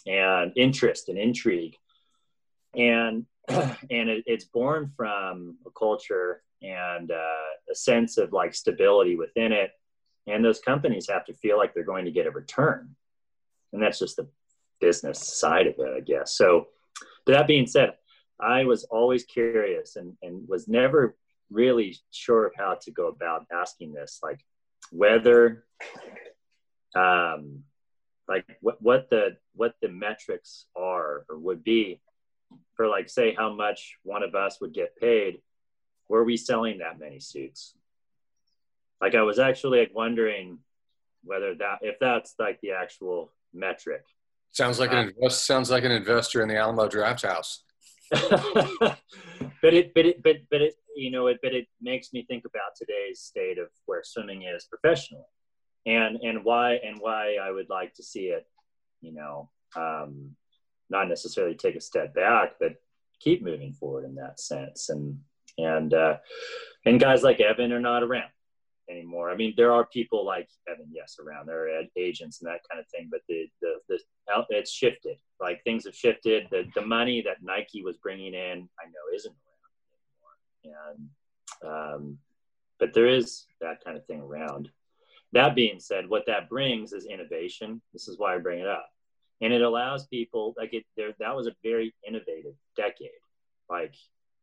and 0.08 0.52
interest 0.56 1.10
and 1.10 1.18
intrigue. 1.18 1.76
And 2.76 3.26
and 3.48 3.76
it, 4.10 4.24
it's 4.28 4.46
born 4.46 4.92
from 4.96 5.58
a 5.66 5.72
culture 5.72 6.44
and 6.62 7.12
uh, 7.12 7.72
a 7.72 7.76
sense 7.76 8.18
of 8.18 8.34
like 8.34 8.54
stability 8.54 9.16
within 9.16 9.52
it. 9.52 9.72
And 10.28 10.46
those 10.46 10.60
companies 10.60 11.10
have 11.10 11.26
to 11.26 11.34
feel 11.34 11.58
like 11.58 11.74
they're 11.74 11.84
going 11.84 12.06
to 12.06 12.12
get 12.12 12.28
a 12.28 12.32
return. 12.32 12.96
And 13.74 13.82
that's 13.82 14.00
just 14.00 14.18
the 14.18 14.28
business 14.80 15.20
side 15.40 15.68
of 15.68 15.76
it 15.78 15.94
i 15.96 16.00
guess. 16.00 16.36
So 16.36 16.68
that 17.28 17.48
being 17.48 17.68
said 17.68 17.94
i 18.40 18.64
was 18.64 18.84
always 18.86 19.24
curious 19.26 19.96
and, 19.96 20.18
and 20.24 20.48
was 20.48 20.68
never 20.68 21.16
really 21.52 21.98
sure 22.12 22.48
of 22.48 22.54
how 22.58 22.78
to 22.82 22.92
go 22.92 23.08
about 23.08 23.46
asking 23.52 23.94
this. 23.94 24.20
Like 24.24 24.40
whether 24.92 25.66
um 26.96 27.64
like 28.28 28.46
what, 28.62 28.82
what 28.82 29.10
the 29.10 29.38
what 29.54 29.76
the 29.82 29.90
metrics 29.90 30.66
are 30.76 31.26
or 31.30 31.38
would 31.38 31.64
be 31.64 32.02
for 32.76 32.88
like 32.88 33.10
say 33.10 33.34
how 33.34 33.54
much 33.54 33.98
one 34.04 34.24
of 34.24 34.36
us 34.36 34.60
would 34.62 34.74
get 34.74 34.96
paid 34.98 35.42
were 36.08 36.24
we 36.24 36.38
selling 36.38 36.80
that 36.80 37.00
many 37.00 37.20
suits 37.20 37.74
like 39.02 39.16
I 39.16 39.24
was 39.24 39.40
actually 39.40 39.80
like 39.80 39.96
wondering 39.96 40.60
whether 41.24 41.56
that 41.56 41.80
if 41.82 41.98
that's 42.00 42.36
like 42.40 42.60
the 42.62 42.72
actual 42.72 43.32
metric. 43.54 44.04
Sounds 44.52 44.80
like 44.80 44.92
an 44.92 45.10
invest, 45.10 45.46
sounds 45.46 45.72
like 45.72 45.84
an 45.84 45.92
investor 45.92 46.42
in 46.42 46.50
the 46.50 46.58
Alamo 46.58 46.88
Drafthouse. 46.88 47.60
but 48.12 49.74
it 49.74 49.94
but 49.94 50.06
it 50.06 50.22
but 50.22 50.36
but 50.50 50.62
it 50.62 50.76
you 51.02 51.12
know 51.12 51.28
it 51.28 51.40
but 51.42 51.54
it 51.54 51.68
makes 51.82 52.14
me 52.14 52.26
think 52.28 52.44
about 52.46 52.76
today's 52.76 53.20
state 53.20 53.58
of 53.58 53.68
where 53.86 54.02
swimming 54.04 54.44
is 54.44 54.66
professionally 54.66 55.24
and 55.86 56.18
and 56.22 56.44
why 56.44 56.74
and 56.86 56.98
why 57.00 57.36
I 57.42 57.52
would 57.52 57.70
like 57.70 57.94
to 57.96 58.04
see 58.04 58.26
it 58.28 58.46
you 59.02 59.14
know 59.14 59.50
um 59.76 60.36
not 60.90 61.08
necessarily 61.08 61.56
take 61.56 61.76
a 61.76 61.82
step 61.82 62.14
back 62.14 62.54
but 62.60 62.74
keep 63.20 63.44
moving 63.44 63.74
forward 63.74 64.06
in 64.06 64.16
that 64.16 64.40
sense 64.40 64.90
and 64.90 65.20
and 65.58 65.94
uh 65.94 66.18
and 66.86 67.00
guys 67.00 67.24
like 67.24 67.40
Evan 67.40 67.72
are 67.72 67.80
not 67.80 68.04
around 68.04 68.32
anymore. 68.92 69.32
I 69.32 69.36
mean, 69.36 69.54
there 69.56 69.72
are 69.72 69.86
people 69.86 70.26
like 70.26 70.50
Evan, 70.70 70.88
yes, 70.92 71.18
around. 71.20 71.48
There 71.48 71.66
are 71.66 71.84
agents 71.96 72.42
and 72.42 72.52
that 72.52 72.62
kind 72.70 72.80
of 72.80 72.88
thing, 72.90 73.08
but 73.10 73.22
the 73.28 73.46
the, 73.62 73.76
the 73.90 74.00
it's 74.50 74.72
shifted. 74.72 75.18
Like 75.40 75.64
things 75.64 75.86
have 75.86 75.96
shifted. 75.96 76.48
The 76.52 76.66
the 76.76 76.86
money 76.86 77.22
that 77.26 77.38
Nike 77.42 77.84
was 77.84 77.98
bringing 77.98 78.34
in, 78.34 78.70
I 78.80 78.86
know, 78.86 79.16
isn't. 79.16 79.36
And 80.63 81.10
um, 81.63 82.17
but 82.80 82.93
there 82.93 83.08
is 83.08 83.45
that 83.60 83.84
kind 83.84 83.97
of 83.97 84.06
thing 84.06 84.21
around. 84.21 84.69
That 85.34 85.56
being 85.56 85.80
said, 85.80 86.10
what 86.10 86.26
that 86.28 86.50
brings 86.50 86.91
is 86.91 87.06
innovation. 87.06 87.82
This 87.93 88.08
is 88.08 88.17
why 88.17 88.36
I 88.36 88.39
bring 88.39 88.60
it 88.60 88.67
up, 88.67 88.89
and 89.41 89.54
it 89.54 89.62
allows 89.62 90.08
people 90.08 90.54
like 90.58 90.74
it. 90.74 90.86
There, 90.97 91.13
that 91.19 91.36
was 91.36 91.47
a 91.47 91.56
very 91.63 91.93
innovative 92.08 92.56
decade. 92.76 93.10
Like 93.69 93.95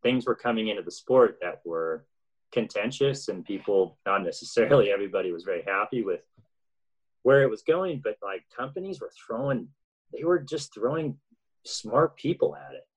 things 0.03 0.27
were 0.27 0.35
coming 0.35 0.69
into 0.69 0.83
the 0.83 0.91
sport 0.91 1.39
that 1.43 1.61
were 1.65 2.07
contentious 2.53 3.29
and 3.29 3.45
people 3.45 3.99
not 4.07 4.23
necessarily 4.25 4.91
everybody 4.91 5.33
was 5.33 5.45
very 5.45 5.63
happy 5.67 6.03
with 6.03 6.21
where 7.23 7.43
it 7.43 7.51
was 7.51 7.63
going 7.63 8.01
but 8.03 8.17
like 8.23 8.43
companies 8.57 9.01
were 9.01 9.11
throwing 9.27 9.69
they 10.17 10.25
were 10.25 10.39
just 10.39 10.73
throwing 10.73 11.15
smart 11.65 12.17
people 12.17 12.57
at 12.57 12.75
it 12.75 12.88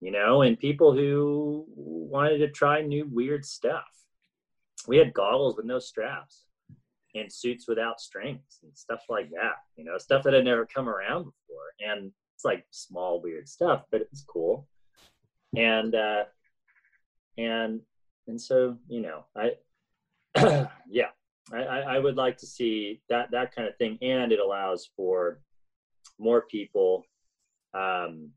you 0.00 0.10
know, 0.10 0.42
and 0.42 0.58
people 0.58 0.92
who 0.92 1.64
wanted 1.74 2.38
to 2.38 2.48
try 2.48 2.80
new 2.80 3.06
weird 3.10 3.44
stuff. 3.44 3.84
We 4.86 4.96
had 4.96 5.12
goggles 5.12 5.56
with 5.56 5.66
no 5.66 5.78
straps 5.78 6.46
and 7.14 7.32
suits 7.32 7.66
without 7.66 8.00
strings 8.00 8.60
and 8.62 8.76
stuff 8.76 9.00
like 9.08 9.30
that, 9.30 9.56
you 9.76 9.84
know, 9.84 9.98
stuff 9.98 10.22
that 10.22 10.34
had 10.34 10.44
never 10.44 10.66
come 10.66 10.88
around 10.88 11.24
before. 11.24 11.72
And 11.80 12.12
it's 12.34 12.44
like 12.44 12.64
small, 12.70 13.20
weird 13.20 13.48
stuff, 13.48 13.82
but 13.90 14.02
it's 14.02 14.22
cool. 14.22 14.68
And, 15.56 15.94
uh, 15.94 16.24
and, 17.36 17.80
and 18.28 18.40
so, 18.40 18.76
you 18.88 19.00
know, 19.00 19.24
I, 19.36 19.52
yeah, 20.88 21.08
I, 21.52 21.58
I 21.62 21.98
would 21.98 22.16
like 22.16 22.36
to 22.38 22.46
see 22.46 23.00
that, 23.08 23.30
that 23.32 23.54
kind 23.54 23.66
of 23.66 23.76
thing. 23.76 23.98
And 24.02 24.30
it 24.30 24.38
allows 24.38 24.88
for 24.96 25.40
more 26.18 26.42
people, 26.42 27.04
um, 27.74 28.30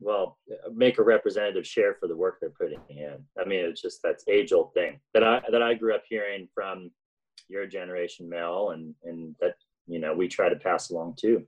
well 0.00 0.38
make 0.74 0.98
a 0.98 1.02
representative 1.02 1.66
share 1.66 1.94
for 1.94 2.06
the 2.06 2.16
work 2.16 2.38
they're 2.40 2.50
putting 2.50 2.80
in. 2.88 3.16
I 3.40 3.44
mean 3.46 3.64
it's 3.64 3.82
just 3.82 4.00
that's 4.02 4.24
age 4.28 4.52
old 4.52 4.72
thing. 4.74 5.00
That 5.14 5.22
i 5.22 5.42
that 5.50 5.62
i 5.62 5.74
grew 5.74 5.94
up 5.94 6.02
hearing 6.08 6.48
from 6.54 6.90
your 7.48 7.66
generation 7.66 8.28
mel 8.28 8.70
and 8.70 8.94
and 9.04 9.34
that 9.40 9.54
you 9.86 9.98
know 9.98 10.14
we 10.14 10.28
try 10.28 10.48
to 10.48 10.56
pass 10.56 10.90
along 10.90 11.16
too. 11.18 11.46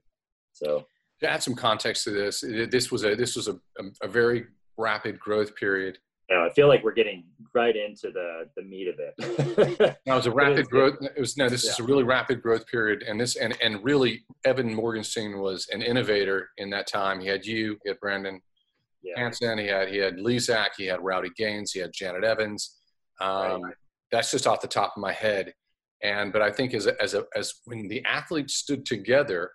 So. 0.53 0.85
To 1.21 1.29
add 1.29 1.43
some 1.43 1.53
context 1.53 2.05
to 2.05 2.11
this 2.11 2.41
this 2.41 2.91
was 2.91 3.03
a 3.03 3.13
this 3.13 3.35
was 3.35 3.49
a, 3.49 3.53
a, 3.77 3.83
a 4.03 4.07
very 4.07 4.45
rapid 4.77 5.19
growth 5.19 5.53
period 5.55 5.97
yeah, 6.29 6.45
I 6.45 6.49
feel 6.53 6.67
like 6.67 6.83
we're 6.83 6.93
getting 6.93 7.23
right 7.53 7.75
into 7.75 8.11
the 8.11 8.49
the 8.55 8.61
meat 8.61 8.87
of 8.87 8.95
it. 8.99 9.97
no, 10.05 10.13
it 10.13 10.15
was 10.15 10.25
a 10.27 10.31
rapid 10.31 10.69
growth. 10.69 10.97
It 11.01 11.19
was 11.19 11.37
no. 11.37 11.49
This 11.49 11.65
yeah. 11.65 11.71
is 11.71 11.79
a 11.79 11.83
really 11.83 12.03
rapid 12.03 12.41
growth 12.41 12.67
period, 12.67 13.03
and 13.07 13.19
this 13.19 13.35
and 13.35 13.57
and 13.61 13.83
really, 13.83 14.23
Evan 14.45 14.73
Morgenstein 14.73 15.39
was 15.39 15.67
an 15.71 15.81
innovator 15.81 16.49
in 16.57 16.69
that 16.69 16.87
time. 16.87 17.19
He 17.19 17.27
had 17.27 17.45
you, 17.45 17.77
he 17.83 17.89
had 17.89 17.99
Brandon 17.99 18.41
yeah. 19.01 19.13
Hansen, 19.17 19.57
he 19.57 19.67
had 19.67 19.89
he 19.89 19.97
had 19.97 20.17
Lezak, 20.17 20.69
he 20.77 20.85
had 20.85 21.03
Rowdy 21.03 21.29
Gaines, 21.35 21.71
he 21.71 21.79
had 21.79 21.91
Janet 21.93 22.23
Evans. 22.23 22.77
Um, 23.19 23.63
right. 23.63 23.73
That's 24.11 24.31
just 24.31 24.47
off 24.47 24.61
the 24.61 24.67
top 24.67 24.93
of 24.95 25.01
my 25.01 25.13
head, 25.13 25.53
and 26.03 26.31
but 26.31 26.41
I 26.41 26.51
think 26.51 26.73
as 26.73 26.87
a, 26.87 27.01
as 27.01 27.13
a, 27.13 27.25
as 27.35 27.53
when 27.65 27.87
the 27.87 28.03
athletes 28.05 28.55
stood 28.55 28.85
together 28.85 29.51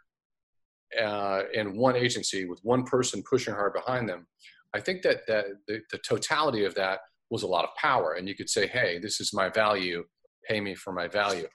uh, 1.01 1.43
in 1.53 1.77
one 1.77 1.97
agency 1.97 2.45
with 2.45 2.61
one 2.63 2.85
person 2.85 3.23
pushing 3.29 3.55
hard 3.55 3.75
behind 3.75 4.09
them, 4.09 4.27
I 4.75 4.81
think 4.81 5.03
that, 5.03 5.27
that 5.29 5.47
the, 5.69 5.81
the 5.91 5.99
totality 5.99 6.65
of 6.65 6.75
that 6.75 7.01
was 7.31 7.43
a 7.43 7.47
lot 7.47 7.65
of 7.65 7.71
power. 7.81 8.15
And 8.15 8.29
you 8.29 8.35
could 8.35 8.51
say, 8.51 8.67
hey, 8.67 8.99
this 8.99 9.21
is 9.21 9.33
my 9.33 9.49
value, 9.49 10.05
pay 10.49 10.61
me 10.61 10.75
for 10.75 10.93
my 10.93 11.09
value. 11.09 11.47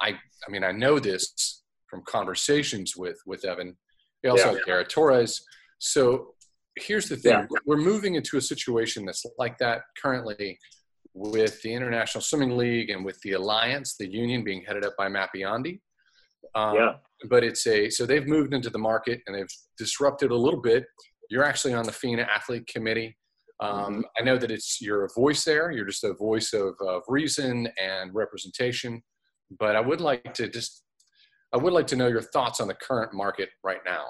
I, 0.00 0.10
I 0.10 0.50
mean, 0.50 0.64
I 0.64 0.72
know 0.72 0.98
this 0.98 1.62
from 1.88 2.02
conversations 2.06 2.96
with, 2.96 3.18
with 3.26 3.44
Evan. 3.44 3.76
He 4.22 4.28
also 4.28 4.50
yeah. 4.50 4.52
had 4.52 4.66
Dara 4.66 4.84
Torres. 4.84 5.40
So 5.78 6.34
here's 6.76 7.08
the 7.08 7.16
thing 7.16 7.32
yeah. 7.32 7.58
we're 7.64 7.78
moving 7.78 8.16
into 8.16 8.36
a 8.36 8.40
situation 8.40 9.04
that's 9.06 9.24
like 9.38 9.58
that 9.58 9.82
currently 10.02 10.58
with 11.14 11.62
the 11.62 11.72
International 11.72 12.20
Swimming 12.20 12.56
League 12.56 12.90
and 12.90 13.04
with 13.04 13.18
the 13.22 13.32
Alliance, 13.32 13.96
the 13.98 14.06
union 14.06 14.44
being 14.44 14.62
headed 14.66 14.84
up 14.84 14.94
by 14.98 15.08
Matt 15.08 15.30
Biondi. 15.34 15.80
Um, 16.54 16.74
yeah. 16.74 16.92
But 17.28 17.42
it's 17.42 17.66
a, 17.66 17.88
so 17.88 18.04
they've 18.04 18.26
moved 18.26 18.52
into 18.52 18.68
the 18.68 18.78
market 18.78 19.22
and 19.26 19.34
they've 19.34 19.48
disrupted 19.78 20.30
a 20.30 20.36
little 20.36 20.60
bit 20.60 20.84
you're 21.30 21.44
actually 21.44 21.74
on 21.74 21.84
the 21.84 21.92
FINA 21.92 22.22
Athlete 22.22 22.66
Committee. 22.66 23.16
Um. 23.60 24.04
I 24.18 24.22
know 24.22 24.36
that 24.36 24.50
it's 24.50 24.80
you're 24.82 25.04
a 25.04 25.08
voice 25.16 25.44
there. 25.44 25.70
You're 25.70 25.86
just 25.86 26.04
a 26.04 26.12
voice 26.12 26.52
of, 26.52 26.74
of 26.80 27.02
reason 27.08 27.68
and 27.82 28.14
representation. 28.14 29.02
But 29.58 29.76
I 29.76 29.80
would 29.80 30.00
like 30.00 30.34
to 30.34 30.48
just 30.48 30.82
I 31.52 31.56
would 31.56 31.72
like 31.72 31.86
to 31.88 31.96
know 31.96 32.08
your 32.08 32.22
thoughts 32.22 32.60
on 32.60 32.68
the 32.68 32.74
current 32.74 33.14
market 33.14 33.48
right 33.64 33.80
now. 33.84 34.08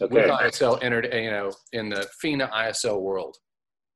Okay. 0.00 0.14
With 0.14 0.30
ISL 0.30 0.82
entered, 0.82 1.08
you 1.12 1.30
know, 1.30 1.52
in 1.72 1.88
the 1.88 2.06
FINA 2.20 2.50
ISL 2.52 3.00
world. 3.00 3.36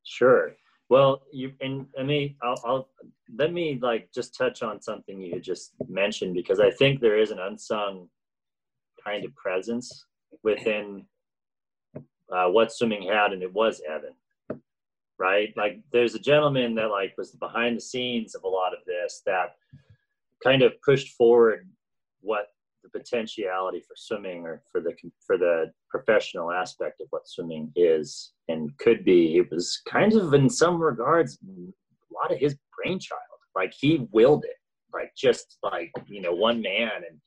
Sure. 0.04 0.52
Well, 0.88 1.22
you 1.32 1.52
and 1.60 1.86
I 1.98 2.04
mean, 2.04 2.36
I'll, 2.42 2.62
I'll 2.64 2.88
let 3.36 3.52
me 3.52 3.78
like 3.82 4.08
just 4.14 4.36
touch 4.36 4.62
on 4.62 4.80
something 4.80 5.20
you 5.20 5.40
just 5.40 5.72
mentioned 5.88 6.34
because 6.34 6.60
I 6.60 6.70
think 6.70 7.00
there 7.00 7.18
is 7.18 7.32
an 7.32 7.40
unsung 7.40 8.08
kind 9.04 9.24
of 9.24 9.34
presence 9.34 10.06
within 10.44 11.04
uh, 12.32 12.48
what 12.48 12.72
swimming 12.72 13.02
had, 13.02 13.32
and 13.32 13.42
it 13.42 13.52
was 13.52 13.80
Evan. 13.88 14.14
Right, 15.18 15.54
like 15.56 15.80
there's 15.92 16.14
a 16.14 16.18
gentleman 16.18 16.74
that 16.74 16.90
like 16.90 17.14
was 17.16 17.30
behind 17.32 17.76
the 17.76 17.80
scenes 17.80 18.34
of 18.34 18.44
a 18.44 18.48
lot 18.48 18.74
of 18.74 18.80
this 18.86 19.22
that 19.24 19.54
kind 20.44 20.62
of 20.62 20.72
pushed 20.82 21.14
forward 21.16 21.66
what 22.20 22.48
the 22.82 22.98
potentiality 22.98 23.80
for 23.80 23.94
swimming 23.96 24.44
or 24.44 24.62
for 24.70 24.80
the 24.80 24.94
for 25.26 25.38
the 25.38 25.72
professional 25.90 26.52
aspect 26.52 27.00
of 27.00 27.06
what 27.10 27.28
swimming 27.28 27.72
is 27.76 28.32
and 28.48 28.76
could 28.78 29.04
be. 29.04 29.36
It 29.36 29.50
was 29.50 29.80
kind 29.88 30.12
of 30.12 30.34
in 30.34 30.48
some 30.50 30.78
regards 30.80 31.38
a 31.48 32.14
lot 32.14 32.32
of 32.32 32.38
his 32.38 32.56
brainchild. 32.76 33.20
Like 33.54 33.72
he 33.78 34.06
willed 34.12 34.44
it, 34.44 34.56
like 34.92 35.12
just 35.16 35.58
like 35.62 35.90
you 36.06 36.20
know 36.20 36.32
one 36.32 36.60
man 36.60 36.90
and 37.08 37.20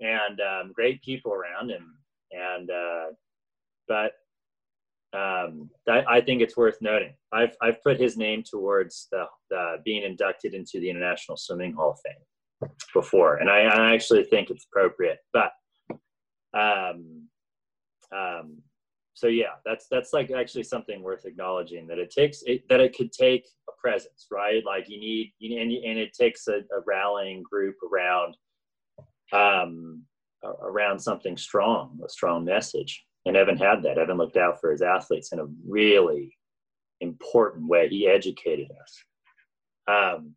and 0.00 0.40
um, 0.40 0.72
great 0.72 1.02
people 1.02 1.32
around 1.32 1.70
him 1.70 1.94
and 2.32 2.70
uh, 2.70 3.06
but 3.88 4.12
um, 5.16 5.70
I, 5.88 6.04
I, 6.06 6.20
think 6.20 6.42
it's 6.42 6.56
worth 6.56 6.76
noting. 6.82 7.14
I've 7.32 7.56
I've 7.62 7.82
put 7.82 7.98
his 7.98 8.18
name 8.18 8.42
towards 8.42 9.08
the, 9.10 9.24
the, 9.48 9.76
being 9.82 10.02
inducted 10.02 10.52
into 10.52 10.80
the 10.80 10.90
International 10.90 11.36
Swimming 11.38 11.72
Hall 11.72 11.92
of 11.92 11.98
Fame 12.04 12.70
before, 12.92 13.36
and 13.36 13.48
I, 13.48 13.60
I 13.60 13.94
actually 13.94 14.24
think 14.24 14.50
it's 14.50 14.66
appropriate. 14.70 15.18
But 15.32 15.52
um, 16.52 17.28
um, 18.14 18.58
so 19.14 19.26
yeah, 19.28 19.54
that's 19.64 19.86
that's 19.90 20.12
like 20.12 20.30
actually 20.30 20.62
something 20.64 21.02
worth 21.02 21.24
acknowledging 21.24 21.86
that 21.86 21.98
it 21.98 22.10
takes 22.10 22.42
it, 22.46 22.68
that 22.68 22.80
it 22.80 22.94
could 22.94 23.10
take 23.10 23.48
a 23.68 23.72
presence, 23.80 24.26
right? 24.30 24.62
Like 24.64 24.88
you 24.88 25.00
need, 25.00 25.32
you, 25.38 25.60
and, 25.60 25.72
and 25.72 25.98
it 25.98 26.12
takes 26.12 26.48
a, 26.48 26.58
a 26.58 26.82
rallying 26.86 27.42
group 27.42 27.76
around 27.82 28.36
um, 29.32 30.02
around 30.62 31.00
something 31.00 31.36
strong, 31.36 31.98
a 32.04 32.08
strong 32.08 32.44
message. 32.44 33.04
And 33.28 33.36
Evan 33.36 33.58
had 33.58 33.82
that. 33.82 33.98
Evan 33.98 34.16
looked 34.16 34.38
out 34.38 34.58
for 34.58 34.70
his 34.70 34.80
athletes 34.80 35.32
in 35.32 35.38
a 35.38 35.46
really 35.68 36.34
important 37.02 37.68
way. 37.68 37.86
He 37.86 38.08
educated 38.08 38.68
us. 38.82 39.04
Um, 39.86 40.34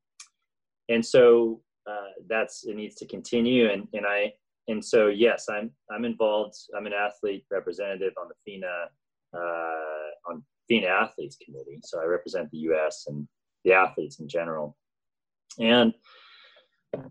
and 0.89 1.03
so 1.03 1.61
uh, 1.89 2.11
that's 2.27 2.65
it 2.65 2.75
needs 2.75 2.95
to 2.95 3.07
continue. 3.07 3.69
And 3.69 3.87
and 3.93 4.05
I 4.05 4.33
and 4.67 4.83
so 4.83 5.07
yes, 5.07 5.47
I'm 5.49 5.71
I'm 5.89 6.03
involved. 6.03 6.55
I'm 6.77 6.85
an 6.85 6.91
athlete 6.91 7.45
representative 7.49 8.11
on 8.21 8.27
the 8.27 8.35
FINA 8.45 8.89
uh, 9.33 10.29
on 10.29 10.43
FINA 10.67 10.87
athletes 10.87 11.37
committee. 11.43 11.79
So 11.83 12.01
I 12.01 12.03
represent 12.03 12.51
the 12.51 12.57
U.S. 12.57 13.05
and 13.07 13.25
the 13.63 13.71
athletes 13.71 14.19
in 14.19 14.27
general. 14.27 14.75
And 15.59 15.93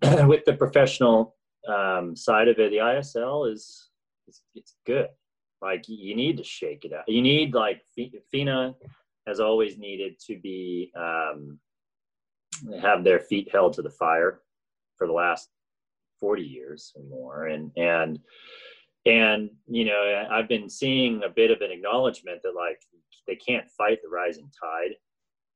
with 0.29 0.45
the 0.45 0.57
professional 0.59 1.37
um, 1.66 2.14
side 2.14 2.49
of 2.49 2.59
it, 2.59 2.71
the 2.71 2.79
ISL 2.79 3.51
is 3.51 3.88
it's, 4.27 4.43
it's 4.55 4.75
good. 4.85 5.09
Like 5.62 5.85
you 5.88 6.14
need 6.14 6.38
to 6.38 6.44
shake 6.44 6.85
it 6.85 6.92
out. 6.92 7.09
You 7.09 7.23
need 7.23 7.55
like 7.55 7.83
FINA 8.33 8.75
has 9.27 9.40
always 9.40 9.79
needed 9.79 10.18
to 10.27 10.38
be 10.38 10.90
um, 10.96 11.59
have 12.81 13.05
their 13.05 13.20
feet 13.20 13.51
held 13.53 13.75
to 13.75 13.83
the 13.83 13.90
fire 13.90 14.40
for 14.96 15.07
the 15.07 15.12
last 15.12 15.49
40 16.18 16.42
years 16.42 16.92
or 16.94 17.03
more 17.05 17.46
and 17.46 17.70
and 17.77 18.18
and 19.07 19.49
you 19.66 19.87
know 19.87 20.27
i've 20.31 20.49
been 20.49 20.68
seeing 20.68 21.23
a 21.23 21.29
bit 21.29 21.51
of 21.51 21.62
an 21.62 21.70
acknowledgement 21.70 22.42
that 22.42 22.55
like 22.55 22.79
they 23.27 23.37
can't 23.37 23.70
fight 23.70 23.99
the 24.03 24.09
rising 24.11 24.51
tide 24.61 24.94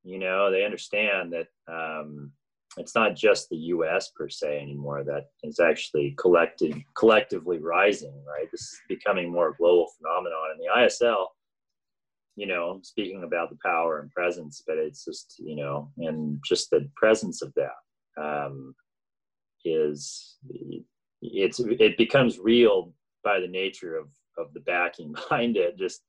you 0.03 0.19
know 0.19 0.51
they 0.51 0.65
understand 0.65 1.33
that 1.33 1.49
um, 1.69 2.31
it's 2.77 2.95
not 2.95 3.15
just 3.15 3.49
the 3.49 3.57
U.S. 3.57 4.11
per 4.17 4.29
se 4.29 4.61
anymore 4.61 5.05
that 5.05 5.27
is 5.43 5.61
actually 5.61 6.15
collected 6.19 6.75
collectively 6.97 7.59
rising. 7.59 8.15
Right, 8.27 8.51
this 8.51 8.61
is 8.61 8.81
becoming 8.89 9.31
more 9.31 9.51
a 9.51 9.55
global 9.55 9.89
phenomenon, 9.99 10.51
and 10.53 10.61
the 10.61 10.81
ISL, 10.81 11.27
you 12.37 12.47
know, 12.47 12.81
speaking 12.83 13.23
about 13.25 13.51
the 13.51 13.59
power 13.65 14.01
and 14.01 14.11
presence, 14.11 14.63
but 14.67 14.77
it's 14.77 15.05
just 15.05 15.37
you 15.39 15.57
know, 15.57 15.91
and 15.99 16.41
just 16.45 16.71
the 16.71 16.89
presence 16.97 17.43
of 17.43 17.53
that 17.55 18.23
um, 18.23 18.75
is 19.65 20.37
it's 21.23 21.61
it 21.61 21.97
becomes 21.97 22.39
real 22.39 22.93
by 23.23 23.41
the 23.41 23.49
nature 23.49 23.97
of 23.97 24.09
of 24.37 24.53
the 24.53 24.61
backing 24.61 25.13
behind 25.13 25.57
it, 25.57 25.79
just 25.79 26.03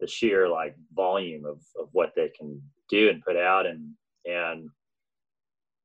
the 0.00 0.06
sheer 0.06 0.48
like 0.48 0.76
volume 0.94 1.44
of 1.44 1.58
of 1.80 1.88
what 1.92 2.12
they 2.14 2.30
can 2.36 2.60
do 2.88 3.08
and 3.08 3.22
put 3.22 3.36
out 3.36 3.66
and 3.66 3.90
and 4.24 4.68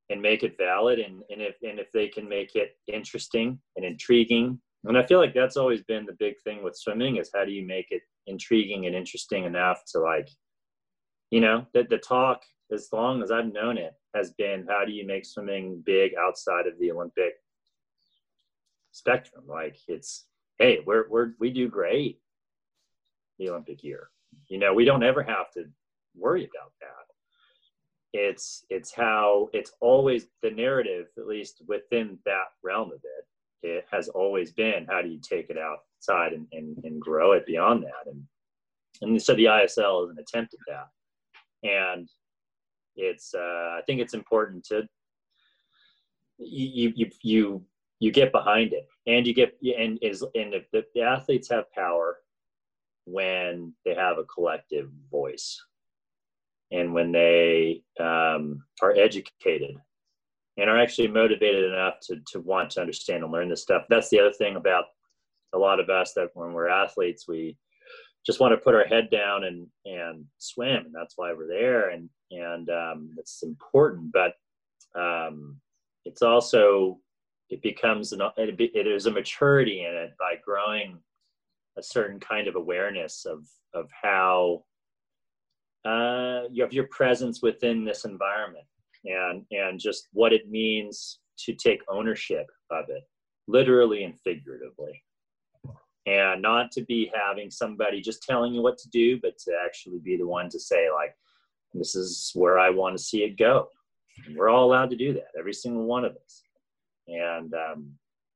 and 0.09 0.21
make 0.21 0.43
it 0.43 0.57
valid 0.57 0.99
and, 0.99 1.21
and 1.29 1.41
if 1.41 1.55
and 1.63 1.79
if 1.79 1.91
they 1.91 2.07
can 2.07 2.27
make 2.27 2.55
it 2.55 2.77
interesting 2.87 3.59
and 3.75 3.85
intriguing. 3.85 4.59
And 4.85 4.97
i 4.97 5.05
feel 5.05 5.19
like 5.19 5.33
that's 5.33 5.57
always 5.57 5.83
been 5.83 6.05
the 6.05 6.15
big 6.17 6.35
thing 6.43 6.63
with 6.63 6.77
swimming 6.77 7.17
is 7.17 7.31
how 7.33 7.43
do 7.43 7.51
you 7.51 7.65
make 7.65 7.87
it 7.89 8.03
intriguing 8.27 8.85
and 8.85 8.95
interesting 8.95 9.43
enough 9.43 9.81
to 9.91 9.99
like 9.99 10.29
you 11.29 11.41
know 11.41 11.65
that 11.73 11.89
the 11.89 11.97
talk 11.97 12.41
as 12.71 12.87
long 12.93 13.21
as 13.21 13.31
i've 13.31 13.51
known 13.51 13.77
it 13.77 13.93
has 14.15 14.31
been 14.37 14.65
how 14.69 14.85
do 14.85 14.93
you 14.93 15.05
make 15.05 15.25
swimming 15.25 15.81
big 15.85 16.13
outside 16.15 16.67
of 16.67 16.79
the 16.79 16.91
olympic 16.91 17.33
spectrum? 18.97 19.43
Like 19.47 19.77
it's 19.87 20.25
hey 20.59 20.79
we're, 20.85 21.07
we're 21.09 21.31
we 21.39 21.51
do 21.51 21.69
great 21.69 22.19
the 23.39 23.49
olympic 23.49 23.83
year. 23.83 24.09
You 24.49 24.57
know, 24.57 24.73
we 24.73 24.85
don't 24.85 25.03
ever 25.03 25.23
have 25.23 25.51
to 25.53 25.65
worry 26.15 26.43
about 26.43 26.71
that. 26.81 27.13
It's 28.19 28.65
it's 28.71 28.91
how 28.91 29.49
it's 29.53 29.73
always 29.79 30.25
the 30.41 30.49
narrative, 30.49 31.05
at 31.19 31.27
least 31.27 31.61
within 31.67 32.17
that 32.25 32.47
realm 32.63 32.91
of 32.91 32.99
it, 33.03 33.67
it 33.67 33.85
has 33.91 34.07
always 34.09 34.51
been 34.51 34.87
how 34.89 35.03
do 35.03 35.09
you 35.09 35.19
take 35.21 35.51
it 35.51 35.57
outside 35.57 36.33
and, 36.33 36.47
and, 36.51 36.83
and 36.83 36.99
grow 36.99 37.33
it 37.33 37.45
beyond 37.45 37.83
that. 37.83 38.11
And 38.11 38.23
and 39.03 39.21
so 39.21 39.35
the 39.35 39.45
ISL 39.45 40.05
is 40.05 40.09
an 40.09 40.17
attempt 40.19 40.55
at 40.55 40.59
that. 40.67 41.69
And 41.69 42.09
it's 42.95 43.35
uh, 43.35 43.77
I 43.77 43.81
think 43.85 44.01
it's 44.01 44.15
important 44.15 44.65
to 44.65 44.87
you 46.39 46.91
you 46.95 47.11
you 47.21 47.65
you 47.99 48.11
get 48.11 48.31
behind 48.31 48.73
it 48.73 48.87
and 49.05 49.27
you 49.27 49.33
get 49.35 49.55
and 49.77 49.99
is 50.01 50.23
and 50.33 50.55
if 50.55 50.65
the, 50.71 50.83
the 50.95 51.01
athletes 51.01 51.49
have 51.49 51.71
power 51.71 52.17
when 53.05 53.73
they 53.85 53.93
have 53.93 54.17
a 54.17 54.23
collective 54.23 54.89
voice 55.11 55.61
and 56.71 56.93
when 56.93 57.11
they 57.11 57.81
um, 57.99 58.63
are 58.81 58.95
educated 58.95 59.75
and 60.57 60.69
are 60.69 60.79
actually 60.79 61.07
motivated 61.07 61.71
enough 61.71 61.95
to, 62.01 62.17
to 62.31 62.39
want 62.41 62.71
to 62.71 62.81
understand 62.81 63.23
and 63.23 63.31
learn 63.31 63.49
this 63.49 63.61
stuff. 63.61 63.83
That's 63.89 64.09
the 64.09 64.19
other 64.19 64.33
thing 64.33 64.55
about 64.55 64.85
a 65.53 65.57
lot 65.57 65.79
of 65.79 65.89
us 65.89 66.13
that 66.13 66.29
when 66.33 66.53
we're 66.53 66.67
athletes 66.67 67.25
we 67.27 67.57
just 68.25 68.39
want 68.39 68.51
to 68.51 68.57
put 68.57 68.75
our 68.75 68.83
head 68.83 69.09
down 69.09 69.45
and 69.45 69.67
and 69.85 70.25
swim 70.37 70.85
and 70.85 70.93
that's 70.93 71.13
why 71.15 71.33
we're 71.33 71.47
there 71.47 71.89
and 71.91 72.09
and 72.31 72.69
um, 72.69 73.15
it's 73.17 73.43
important 73.43 74.11
but 74.11 74.33
um, 74.99 75.57
it's 76.05 76.21
also 76.21 76.99
it 77.49 77.61
becomes 77.61 78.11
an 78.11 78.21
it, 78.37 78.59
it 78.59 78.87
is 78.87 79.05
a 79.05 79.11
maturity 79.11 79.85
in 79.85 79.93
it 79.93 80.11
by 80.19 80.35
growing 80.43 80.97
a 81.77 81.83
certain 81.83 82.19
kind 82.19 82.47
of 82.47 82.55
awareness 82.55 83.25
of 83.25 83.47
of 83.73 83.87
how 84.01 84.63
uh, 85.87 86.41
you 86.51 86.61
have 86.63 86.73
your 86.73 86.87
presence 86.87 87.41
within 87.41 87.85
this 87.85 88.03
environment 88.03 88.65
and 89.05 89.45
and 89.51 89.79
just 89.79 90.09
what 90.11 90.33
it 90.33 90.49
means 90.49 91.19
to 91.37 91.53
take 91.53 91.81
ownership 91.87 92.47
of 92.71 92.85
it 92.89 93.03
literally 93.47 94.03
and 94.03 94.19
figuratively. 94.19 95.01
And 96.05 96.41
not 96.41 96.71
to 96.71 96.83
be 96.85 97.11
having 97.13 97.51
somebody 97.51 98.01
just 98.01 98.23
telling 98.23 98.53
you 98.53 98.61
what 98.61 98.77
to 98.79 98.89
do 98.89 99.19
but 99.21 99.37
to 99.39 99.51
actually 99.65 99.99
be 99.99 100.17
the 100.17 100.27
one 100.27 100.49
to 100.49 100.59
say 100.59 100.89
like 100.91 101.13
this 101.73 101.95
is 101.95 102.31
where 102.33 102.57
i 102.57 102.69
want 102.69 102.97
to 102.97 103.03
see 103.03 103.23
it 103.23 103.37
go. 103.37 103.69
And 104.25 104.35
we're 104.35 104.49
all 104.49 104.65
allowed 104.65 104.89
to 104.89 104.97
do 104.97 105.13
that 105.13 105.31
every 105.37 105.53
single 105.53 105.85
one 105.85 106.03
of 106.03 106.13
us. 106.13 106.41
And 107.07 107.53
um, 107.53 107.91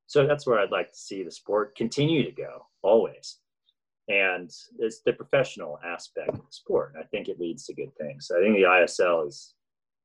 so 0.08 0.28
that's 0.28 0.46
where 0.46 0.60
I'd 0.60 0.72
like 0.72 0.92
to 0.92 0.98
see 0.98 1.24
the 1.24 1.32
sport 1.32 1.76
continue 1.76 2.24
to 2.24 2.32
go 2.32 2.66
always. 2.82 3.41
And 4.08 4.52
it's 4.80 5.02
the 5.06 5.14
professional 5.14 5.80
aspect 5.86 6.30
of 6.30 6.36
the 6.36 6.52
sport. 6.52 6.96
I 7.00 7.04
think 7.04 7.28
it 7.28 7.40
leads 7.40 7.66
to 7.66 7.74
good 7.74 7.96
things. 8.00 8.32
I 8.36 8.42
think 8.42 8.56
the 8.56 8.64
ISL 8.64 9.28
is, 9.28 9.54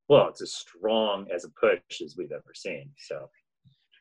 well, 0.08 0.28
it's 0.28 0.42
as 0.42 0.52
strong 0.52 1.26
as 1.34 1.44
a 1.44 1.48
push 1.58 1.80
as 2.04 2.16
we've 2.16 2.32
ever 2.32 2.52
seen. 2.54 2.90
So, 2.98 3.28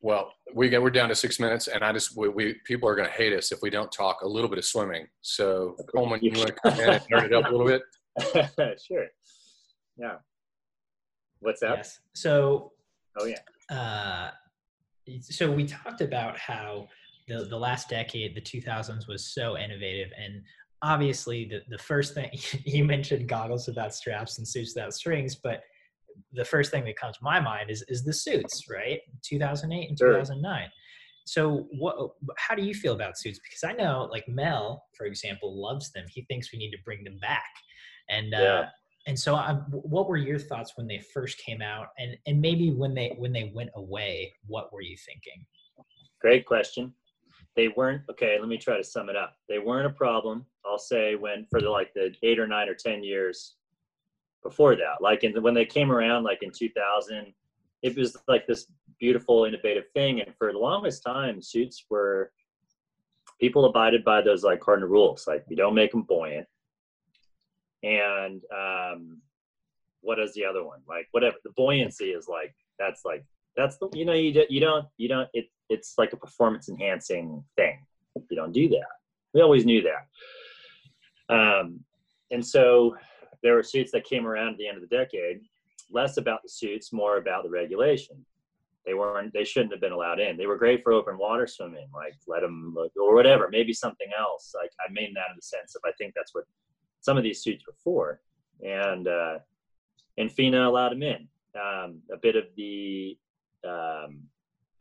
well, 0.02 0.34
we 0.54 0.70
get, 0.70 0.82
we're 0.82 0.92
down 0.92 1.10
to 1.10 1.16
six 1.16 1.40
minutes, 1.40 1.68
and 1.68 1.84
I 1.84 1.92
just 1.92 2.16
we, 2.16 2.30
we 2.30 2.56
people 2.66 2.88
are 2.88 2.96
going 2.96 3.08
to 3.08 3.14
hate 3.14 3.34
us 3.34 3.52
if 3.52 3.60
we 3.64 3.70
don't 3.70 3.92
talk 3.92 4.22
a 4.22 4.28
little 4.28 4.50
bit 4.50 4.60
of 4.60 4.66
swimming. 4.66 5.08
So, 5.22 5.76
Coleman, 5.96 6.20
you 6.22 6.32
want 6.38 6.48
to 6.48 6.54
come 6.54 6.80
in 6.80 6.90
and 6.90 7.04
nerd 7.12 7.26
it 7.26 7.34
up 7.34 7.48
a 7.48 7.52
little 7.56 7.66
bit? 7.66 7.82
sure. 8.88 9.08
Yeah. 9.98 10.18
What's 11.40 11.62
that? 11.62 11.78
Yes. 11.78 12.00
So. 12.14 12.74
Oh 13.18 13.26
yeah. 13.26 13.76
Uh, 13.76 14.32
so 15.22 15.52
we 15.52 15.66
talked 15.66 16.02
about 16.02 16.38
how 16.38 16.88
the, 17.28 17.46
the 17.46 17.58
last 17.58 17.90
decade, 17.90 18.36
the 18.36 18.42
2000s, 18.42 19.08
was 19.08 19.34
so 19.34 19.58
innovative. 19.58 20.12
And 20.22 20.42
obviously, 20.82 21.46
the, 21.46 21.62
the 21.70 21.82
first 21.82 22.14
thing 22.14 22.30
you 22.66 22.84
mentioned 22.84 23.28
goggles 23.28 23.68
without 23.68 23.94
straps 23.94 24.38
and 24.38 24.48
suits 24.48 24.74
without 24.76 24.94
strings, 24.94 25.36
but 25.36 25.62
the 26.34 26.46
first 26.46 26.72
thing 26.72 26.86
that 26.86 26.98
comes 26.98 27.18
to 27.18 27.24
my 27.24 27.40
mind 27.40 27.70
is, 27.70 27.84
is 27.88 28.04
the 28.04 28.14
suits, 28.14 28.66
right? 28.70 29.00
2008 29.24 29.90
and 29.90 29.98
2009. 29.98 30.70
So, 31.28 31.68
what? 31.72 32.12
How 32.38 32.54
do 32.54 32.64
you 32.64 32.76
feel 32.76 32.94
about 32.94 33.18
suits? 33.18 33.40
Because 33.40 33.64
I 33.64 33.74
know, 33.74 34.08
like 34.12 34.28
Mel, 34.28 34.84
for 34.96 35.08
example, 35.08 35.60
loves 35.60 35.92
them. 35.92 36.06
He 36.08 36.22
thinks 36.30 36.54
we 36.54 36.60
need 36.60 36.70
to 36.70 36.78
bring 36.86 37.04
them 37.04 37.18
back. 37.20 37.50
And 38.10 38.36
uh, 38.36 38.66
and 39.08 39.20
so 39.20 39.36
I'm, 39.36 39.58
what 39.70 40.08
were 40.08 40.18
your 40.18 40.40
thoughts 40.40 40.74
when 40.76 40.88
they 40.88 41.00
first 41.14 41.38
came 41.38 41.62
out 41.62 41.88
and 41.98 42.18
and 42.26 42.42
maybe 42.42 42.72
when 42.72 42.94
they 42.94 43.16
when 43.18 43.32
they 43.32 43.52
went 43.54 43.70
away 43.76 44.34
what 44.48 44.72
were 44.74 44.82
you 44.82 44.96
thinking 45.06 45.46
great 46.22 46.46
question 46.46 46.94
they 47.56 47.70
weren't 47.70 48.02
okay 48.10 48.38
let 48.40 48.48
me 48.50 48.58
try 48.58 48.78
to 48.78 48.84
sum 48.84 49.10
it 49.10 49.16
up 49.16 49.38
they 49.48 49.60
weren't 49.60 49.86
a 49.86 49.90
problem 49.90 50.46
i'll 50.66 50.78
say 50.78 51.16
when 51.16 51.46
for 51.50 51.62
the 51.62 51.70
like 51.70 51.94
the 51.94 52.14
eight 52.24 52.40
or 52.40 52.48
nine 52.48 52.70
or 52.70 52.76
ten 52.76 53.04
years 53.04 53.56
before 54.44 54.76
that 54.76 55.02
like 55.02 55.24
in 55.24 55.34
the, 55.34 55.42
when 55.42 55.54
they 55.54 55.66
came 55.66 55.92
around 55.92 56.24
like 56.24 56.44
in 56.44 56.52
2000 56.52 57.34
it 57.82 57.98
was 57.98 58.16
like 58.28 58.46
this 58.48 58.68
beautiful 59.00 59.46
innovative 59.46 59.86
thing 59.94 60.22
and 60.22 60.34
for 60.38 60.52
the 60.52 60.58
longest 60.58 61.04
time 61.04 61.42
suits 61.42 61.86
were 61.90 62.32
people 63.40 63.66
abided 63.66 64.04
by 64.04 64.22
those 64.22 64.44
like 64.44 64.60
cardinal 64.60 64.90
rules 64.90 65.28
like 65.28 65.44
you 65.50 65.56
don't 65.56 65.76
make 65.76 65.92
them 65.92 66.04
buoyant 66.04 66.48
and 67.86 68.42
um, 68.52 69.22
what 70.02 70.20
is 70.20 70.34
the 70.34 70.44
other 70.44 70.64
one? 70.64 70.80
Like 70.88 71.08
whatever 71.12 71.38
the 71.44 71.52
buoyancy 71.52 72.06
is 72.06 72.28
like. 72.28 72.54
That's 72.78 73.06
like 73.06 73.24
that's 73.56 73.78
the 73.78 73.90
you 73.94 74.06
know 74.06 74.14
you 74.14 74.34
don't 74.34 74.52
you 74.52 74.60
don't 74.60 74.86
you 74.98 75.08
don't 75.08 75.30
it 75.34 75.46
it's 75.70 75.96
like 75.98 76.14
a 76.14 76.18
performance 76.18 76.70
enhancing 76.70 77.44
thing. 77.56 77.80
You 78.30 78.38
don't 78.38 78.54
do 78.54 78.70
that. 78.70 78.86
We 79.34 79.42
always 79.42 79.66
knew 79.66 79.84
that. 79.84 81.34
Um, 81.34 81.80
and 82.32 82.46
so 82.46 82.96
there 83.44 83.56
were 83.56 83.64
suits 83.64 83.92
that 83.92 84.06
came 84.06 84.26
around 84.26 84.54
at 84.54 84.58
the 84.58 84.68
end 84.68 84.78
of 84.82 84.88
the 84.88 84.96
decade, 84.96 85.42
less 85.92 86.18
about 86.18 86.42
the 86.44 86.50
suits, 86.50 86.94
more 86.94 87.18
about 87.18 87.44
the 87.44 87.50
regulation. 87.50 88.26
They 88.86 88.94
weren't, 88.94 89.34
they 89.34 89.44
shouldn't 89.44 89.72
have 89.72 89.82
been 89.82 89.92
allowed 89.92 90.20
in. 90.20 90.38
They 90.38 90.46
were 90.46 90.58
great 90.58 90.84
for 90.84 90.94
open 90.94 91.18
water 91.18 91.48
swimming, 91.48 91.88
like 91.94 92.14
let 92.28 92.42
them, 92.42 92.76
or 92.78 93.16
whatever, 93.16 93.50
maybe 93.50 93.74
something 93.74 94.08
else. 94.18 94.54
Like 94.56 94.72
I 94.80 94.92
mean 94.92 95.14
that 95.16 95.32
in 95.32 95.36
the 95.36 95.42
sense 95.42 95.76
of 95.76 95.82
I 95.86 95.92
think 95.98 96.14
that's 96.16 96.36
what 96.36 96.46
some 97.02 97.18
of 97.18 97.24
these 97.24 97.42
suits 97.42 97.66
were 97.66 97.76
for, 97.84 98.22
and 98.64 99.08
uh, 99.08 99.40
and 100.18 100.32
FINA 100.32 100.68
allowed 100.68 100.92
them 100.92 101.04
in. 101.04 101.28
Um, 101.56 102.02
a 102.12 102.18
bit 102.22 102.36
of 102.36 102.46
the 102.58 103.18
um, 103.66 104.22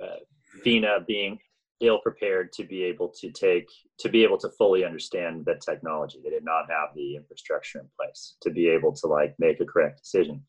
uh, 0.02 0.18
FINA 0.62 1.04
being 1.06 1.38
ill 1.80 1.98
prepared 1.98 2.52
to 2.52 2.64
be 2.64 2.84
able 2.84 3.08
to 3.08 3.30
take 3.30 3.68
to 3.98 4.08
be 4.08 4.22
able 4.22 4.38
to 4.38 4.48
fully 4.50 4.84
understand 4.84 5.44
the 5.44 5.56
technology. 5.64 6.20
They 6.22 6.30
did 6.30 6.44
not 6.44 6.70
have 6.70 6.94
the 6.94 7.16
infrastructure 7.16 7.80
in 7.80 7.88
place 7.98 8.36
to 8.42 8.50
be 8.50 8.68
able 8.68 8.92
to 8.94 9.06
like 9.06 9.34
make 9.38 9.60
a 9.60 9.66
correct 9.66 10.02
decision. 10.02 10.42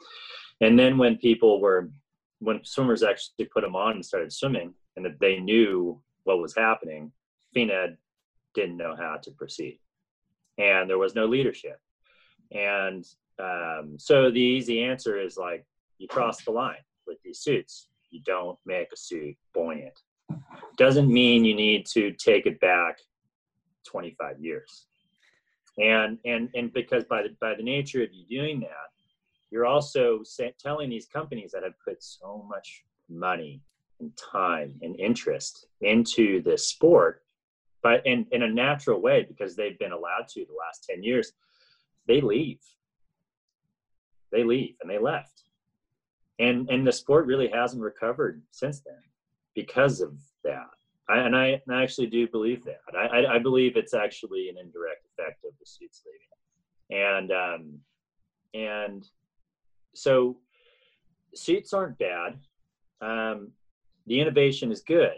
And 0.62 0.78
then 0.78 0.98
when 0.98 1.18
people 1.18 1.60
were 1.60 1.90
when 2.40 2.64
swimmers 2.64 3.04
actually 3.04 3.46
put 3.46 3.62
them 3.62 3.76
on 3.76 3.94
and 3.94 4.06
started 4.06 4.32
swimming 4.32 4.74
and 4.96 5.06
that 5.06 5.20
they 5.20 5.40
knew 5.40 6.02
what 6.26 6.40
was 6.40 6.56
happening, 6.56 7.12
FINA 7.54 7.98
didn't 8.54 8.78
know 8.78 8.96
how 8.96 9.18
to 9.24 9.32
proceed 9.32 9.80
and 10.58 10.90
there 10.90 10.98
was 10.98 11.16
no 11.16 11.26
leadership. 11.26 11.80
And 12.52 13.06
um, 13.40 13.96
so 13.98 14.32
the 14.32 14.40
easy 14.40 14.84
answer 14.84 15.20
is 15.20 15.38
like 15.38 15.66
you 15.98 16.08
cross 16.08 16.44
the 16.44 16.52
line 16.52 16.84
with 17.08 17.18
these 17.24 17.40
suits. 17.40 17.88
You 18.16 18.22
don't 18.26 18.58
make 18.66 18.88
a 18.94 18.98
suit 18.98 19.36
buoyant. 19.54 20.00
Doesn't 20.78 21.12
mean 21.12 21.46
you 21.46 21.56
need 21.56 21.86
to 21.88 22.12
take 22.14 22.46
it 22.46 22.60
back 22.60 22.98
25 23.86 24.40
years. 24.40 24.88
And 25.78 26.18
and 26.24 26.50
and 26.56 26.72
because 26.72 27.04
by 27.04 27.24
the 27.24 27.36
by 27.42 27.54
the 27.56 27.64
nature 27.64 28.02
of 28.02 28.10
you 28.14 28.26
doing 28.30 28.62
that, 28.62 28.90
you're 29.52 29.66
also 29.66 30.22
telling 30.58 30.90
these 30.90 31.08
companies 31.08 31.52
that 31.52 31.64
have 31.64 31.80
put 31.86 32.02
so 32.02 32.46
much 32.50 32.84
money 33.10 33.62
and 34.00 34.12
time 34.18 34.74
and 34.82 35.00
interest 35.00 35.68
into 35.82 36.42
this 36.42 36.68
sport 36.68 37.22
but 37.82 38.04
in, 38.06 38.26
in 38.32 38.42
a 38.42 38.50
natural 38.50 39.00
way 39.00 39.24
because 39.28 39.56
they've 39.56 39.78
been 39.78 39.92
allowed 39.92 40.28
to 40.28 40.44
the 40.46 40.56
last 40.60 40.86
10 40.90 41.04
years 41.04 41.32
they 42.08 42.20
leave 42.20 42.60
they 44.32 44.44
leave 44.44 44.76
and 44.82 44.90
they 44.90 44.98
left 44.98 45.44
and 46.40 46.70
and 46.70 46.86
the 46.86 46.92
sport 46.92 47.26
really 47.26 47.48
hasn't 47.48 47.82
recovered 47.82 48.42
since 48.52 48.82
then 48.82 49.02
because 49.56 50.02
of 50.02 50.14
that. 50.44 50.68
I, 51.08 51.20
and 51.20 51.36
I, 51.36 51.62
I 51.70 51.84
actually 51.84 52.08
do 52.08 52.28
believe 52.28 52.66
that. 52.66 52.82
I, 52.98 53.20
I, 53.20 53.36
I 53.36 53.40
believe 53.40 53.78
it's 53.78 53.94
actually 53.94 54.50
an 54.50 54.58
indirect 54.58 55.06
effect 55.06 55.46
of 55.46 55.52
the 55.60 55.66
suits 55.66 56.02
leaving 56.06 56.26
and 56.90 57.32
um 57.32 57.80
and 58.54 59.08
so 59.94 60.38
suits 61.34 61.74
aren't 61.74 61.98
bad. 61.98 62.40
Um 63.02 63.52
the 64.08 64.20
innovation 64.20 64.72
is 64.72 64.82
good. 64.82 65.18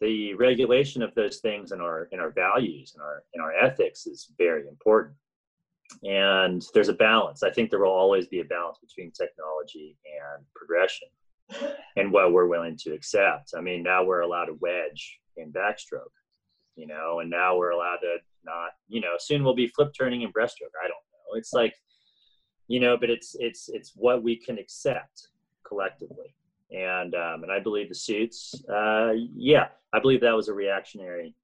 The 0.00 0.34
regulation 0.34 1.02
of 1.02 1.14
those 1.14 1.38
things 1.38 1.72
in 1.72 1.80
our 1.80 2.08
in 2.12 2.20
our 2.20 2.30
values 2.30 2.92
and 2.94 3.02
our 3.02 3.24
in 3.34 3.40
our 3.40 3.52
ethics 3.52 4.06
is 4.06 4.32
very 4.38 4.66
important 4.68 5.14
and 6.02 6.64
there's 6.74 6.88
a 6.88 6.94
balance 6.94 7.42
i 7.42 7.50
think 7.50 7.70
there 7.70 7.80
will 7.80 7.90
always 7.90 8.26
be 8.26 8.40
a 8.40 8.44
balance 8.44 8.78
between 8.80 9.10
technology 9.12 9.96
and 10.04 10.44
progression 10.54 11.08
and 11.96 12.10
what 12.10 12.32
we're 12.32 12.46
willing 12.46 12.76
to 12.76 12.92
accept 12.92 13.52
i 13.56 13.60
mean 13.60 13.82
now 13.82 14.02
we're 14.04 14.20
allowed 14.20 14.46
to 14.46 14.56
wedge 14.60 15.18
in 15.36 15.52
backstroke 15.52 16.16
you 16.76 16.86
know 16.86 17.20
and 17.20 17.28
now 17.30 17.56
we're 17.56 17.70
allowed 17.70 17.98
to 18.00 18.16
not. 18.44 18.70
You 18.88 19.00
know, 19.00 19.14
soon 19.18 19.44
we'll 19.44 19.54
be 19.54 19.68
flip 19.68 19.92
turning 19.98 20.24
and 20.24 20.32
breaststroke. 20.32 20.74
I 20.82 20.88
don't 20.88 21.04
know. 21.12 21.36
It's 21.36 21.52
like, 21.52 21.74
you 22.68 22.80
know, 22.80 22.96
but 22.96 23.10
it's 23.10 23.36
it's 23.38 23.68
it's 23.68 23.92
what 23.94 24.22
we 24.22 24.36
can 24.36 24.58
accept 24.58 25.28
collectively. 25.66 26.34
And 26.70 27.14
um, 27.14 27.42
and 27.42 27.52
I 27.52 27.60
believe 27.60 27.88
the 27.88 27.94
suits, 27.94 28.54
uh, 28.72 29.12
yeah, 29.34 29.68
I 29.92 30.00
believe 30.00 30.20
that 30.22 30.36
was 30.36 30.48
a 30.48 30.54
reactionary 30.54 31.34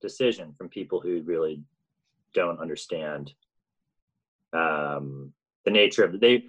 decision 0.00 0.54
from 0.58 0.68
people 0.68 1.00
who 1.00 1.22
really 1.22 1.62
don't 2.34 2.60
understand 2.60 3.32
um, 4.54 5.32
the 5.64 5.70
nature 5.70 6.04
of 6.04 6.14
it. 6.14 6.20
They 6.20 6.44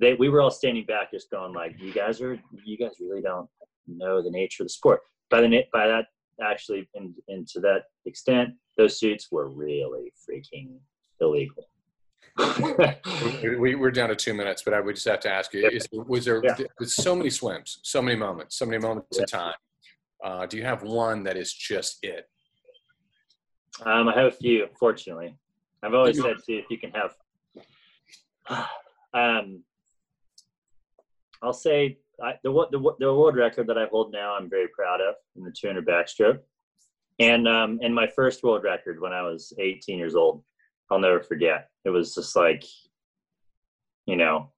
they 0.00 0.14
we 0.14 0.28
were 0.28 0.40
all 0.40 0.50
standing 0.50 0.84
back, 0.84 1.10
just 1.10 1.30
going 1.30 1.52
like, 1.52 1.74
"You 1.78 1.92
guys 1.92 2.20
are 2.20 2.38
you 2.64 2.78
guys 2.78 2.92
really 3.00 3.22
don't 3.22 3.48
know 3.86 4.22
the 4.22 4.30
nature 4.30 4.62
of 4.62 4.66
the 4.66 4.72
sport." 4.72 5.00
By 5.30 5.40
the 5.42 5.64
by 5.72 5.88
that 5.88 6.06
actually, 6.42 6.88
and, 6.94 7.14
and 7.28 7.46
to 7.48 7.60
that 7.60 7.84
extent, 8.06 8.50
those 8.76 8.98
suits 8.98 9.28
were 9.30 9.48
really 9.48 10.12
freaking 10.28 10.78
illegal. 11.20 11.68
we, 13.58 13.74
we're 13.74 13.90
down 13.90 14.08
to 14.10 14.16
two 14.16 14.34
minutes, 14.34 14.62
but 14.62 14.72
I 14.72 14.80
would 14.80 14.94
just 14.94 15.08
have 15.08 15.20
to 15.20 15.30
ask 15.30 15.52
you: 15.52 15.68
is, 15.68 15.88
Was 15.92 16.24
there 16.24 16.42
Yeah. 16.44 16.56
with 16.78 16.90
so 16.90 17.16
many 17.16 17.30
swims, 17.30 17.80
so 17.82 18.00
many 18.00 18.16
moments, 18.16 18.56
so 18.56 18.66
many 18.66 18.78
moments 18.78 19.08
Yeah. 19.16 19.22
in 19.22 19.26
time? 19.26 19.54
Uh, 20.22 20.46
do 20.46 20.56
you 20.56 20.64
have 20.64 20.82
one 20.82 21.24
that 21.24 21.36
is 21.36 21.52
just 21.52 21.98
it? 22.02 22.28
Um, 23.84 24.08
I 24.08 24.14
have 24.16 24.26
a 24.26 24.36
few, 24.36 24.66
fortunately. 24.78 25.36
I've 25.82 25.94
always 25.94 26.20
said 26.20 26.36
too, 26.44 26.58
if 26.58 26.64
you 26.70 26.78
can 26.78 26.90
have, 26.90 27.14
um, 29.14 29.62
I'll 31.42 31.52
say 31.52 31.98
I, 32.22 32.34
the, 32.42 32.50
the 32.72 32.94
the 32.98 33.14
world 33.14 33.36
record 33.36 33.68
that 33.68 33.78
I 33.78 33.86
hold 33.86 34.12
now, 34.12 34.34
I'm 34.34 34.50
very 34.50 34.68
proud 34.68 35.00
of 35.00 35.14
in 35.36 35.44
the 35.44 35.52
200 35.52 35.86
backstroke, 35.86 36.40
and 37.18 37.46
um, 37.46 37.78
and 37.82 37.94
my 37.94 38.06
first 38.08 38.42
world 38.42 38.64
record 38.64 39.00
when 39.00 39.12
I 39.12 39.22
was 39.22 39.52
18 39.58 39.98
years 39.98 40.16
old, 40.16 40.42
I'll 40.90 40.98
never 40.98 41.20
forget. 41.20 41.68
It 41.84 41.90
was 41.90 42.14
just 42.14 42.34
like, 42.34 42.64
you 44.06 44.16
know, 44.16 44.50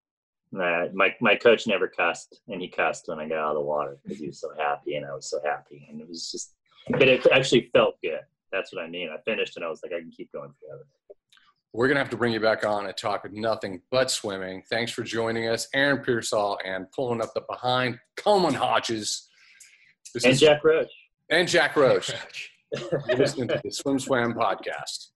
uh, 0.59 0.87
my 0.95 1.15
my 1.21 1.37
coach 1.37 1.67
never 1.67 1.87
cussed, 1.87 2.41
and 2.49 2.61
he 2.61 2.69
cussed 2.69 3.09
when 3.09 3.21
I 3.21 3.29
got 3.29 3.39
out 3.39 3.51
of 3.51 3.55
the 3.57 3.61
water 3.61 3.99
because 4.03 4.19
he 4.19 4.27
was 4.27 4.41
so 4.41 4.53
happy, 4.59 4.97
and 4.97 5.05
I 5.05 5.15
was 5.15 5.29
so 5.29 5.41
happy, 5.45 5.87
and 5.91 6.01
it 6.01 6.09
was 6.09 6.31
just, 6.31 6.55
but 6.89 7.03
it 7.03 7.27
actually 7.33 7.71
felt 7.73 7.97
good. 8.03 8.21
That's 8.53 8.73
what 8.73 8.83
I 8.83 8.89
mean. 8.89 9.11
I 9.11 9.21
finished, 9.23 9.57
and 9.57 9.65
I 9.65 9.69
was 9.69 9.81
like, 9.83 9.93
I 9.93 10.01
can 10.01 10.11
keep 10.11 10.33
going 10.33 10.53
forever. 10.61 10.87
We're 11.73 11.87
gonna 11.89 12.01
have 12.01 12.11
to 12.11 12.17
bring 12.17 12.33
you 12.33 12.41
back 12.41 12.65
on 12.67 12.87
and 12.87 12.97
talk 12.97 13.25
nothing 13.33 13.83
but 13.91 14.11
swimming. 14.11 14.63
Thanks 14.69 14.91
for 14.93 15.03
joining 15.05 15.49
us, 15.49 15.69
Aaron 15.73 16.03
Peirsol, 16.05 16.57
and 16.65 16.91
pulling 16.93 17.23
up 17.23 17.33
the 17.35 17.43
behind 17.49 17.99
Coleman 18.17 18.55
Hodges. 18.55 19.29
This 20.13 20.25
And 20.25 20.33
is- 20.33 20.41
Jack 20.41 20.65
Roach. 20.65 20.91
and 21.31 21.47
Jack 21.49 21.77
Roach. 21.77 22.11
You're 23.09 23.17
listening 23.17 23.49
to 23.49 23.61
the 23.63 23.71
Swim 23.71 23.99
Swam 24.01 24.35
podcast. 24.35 25.09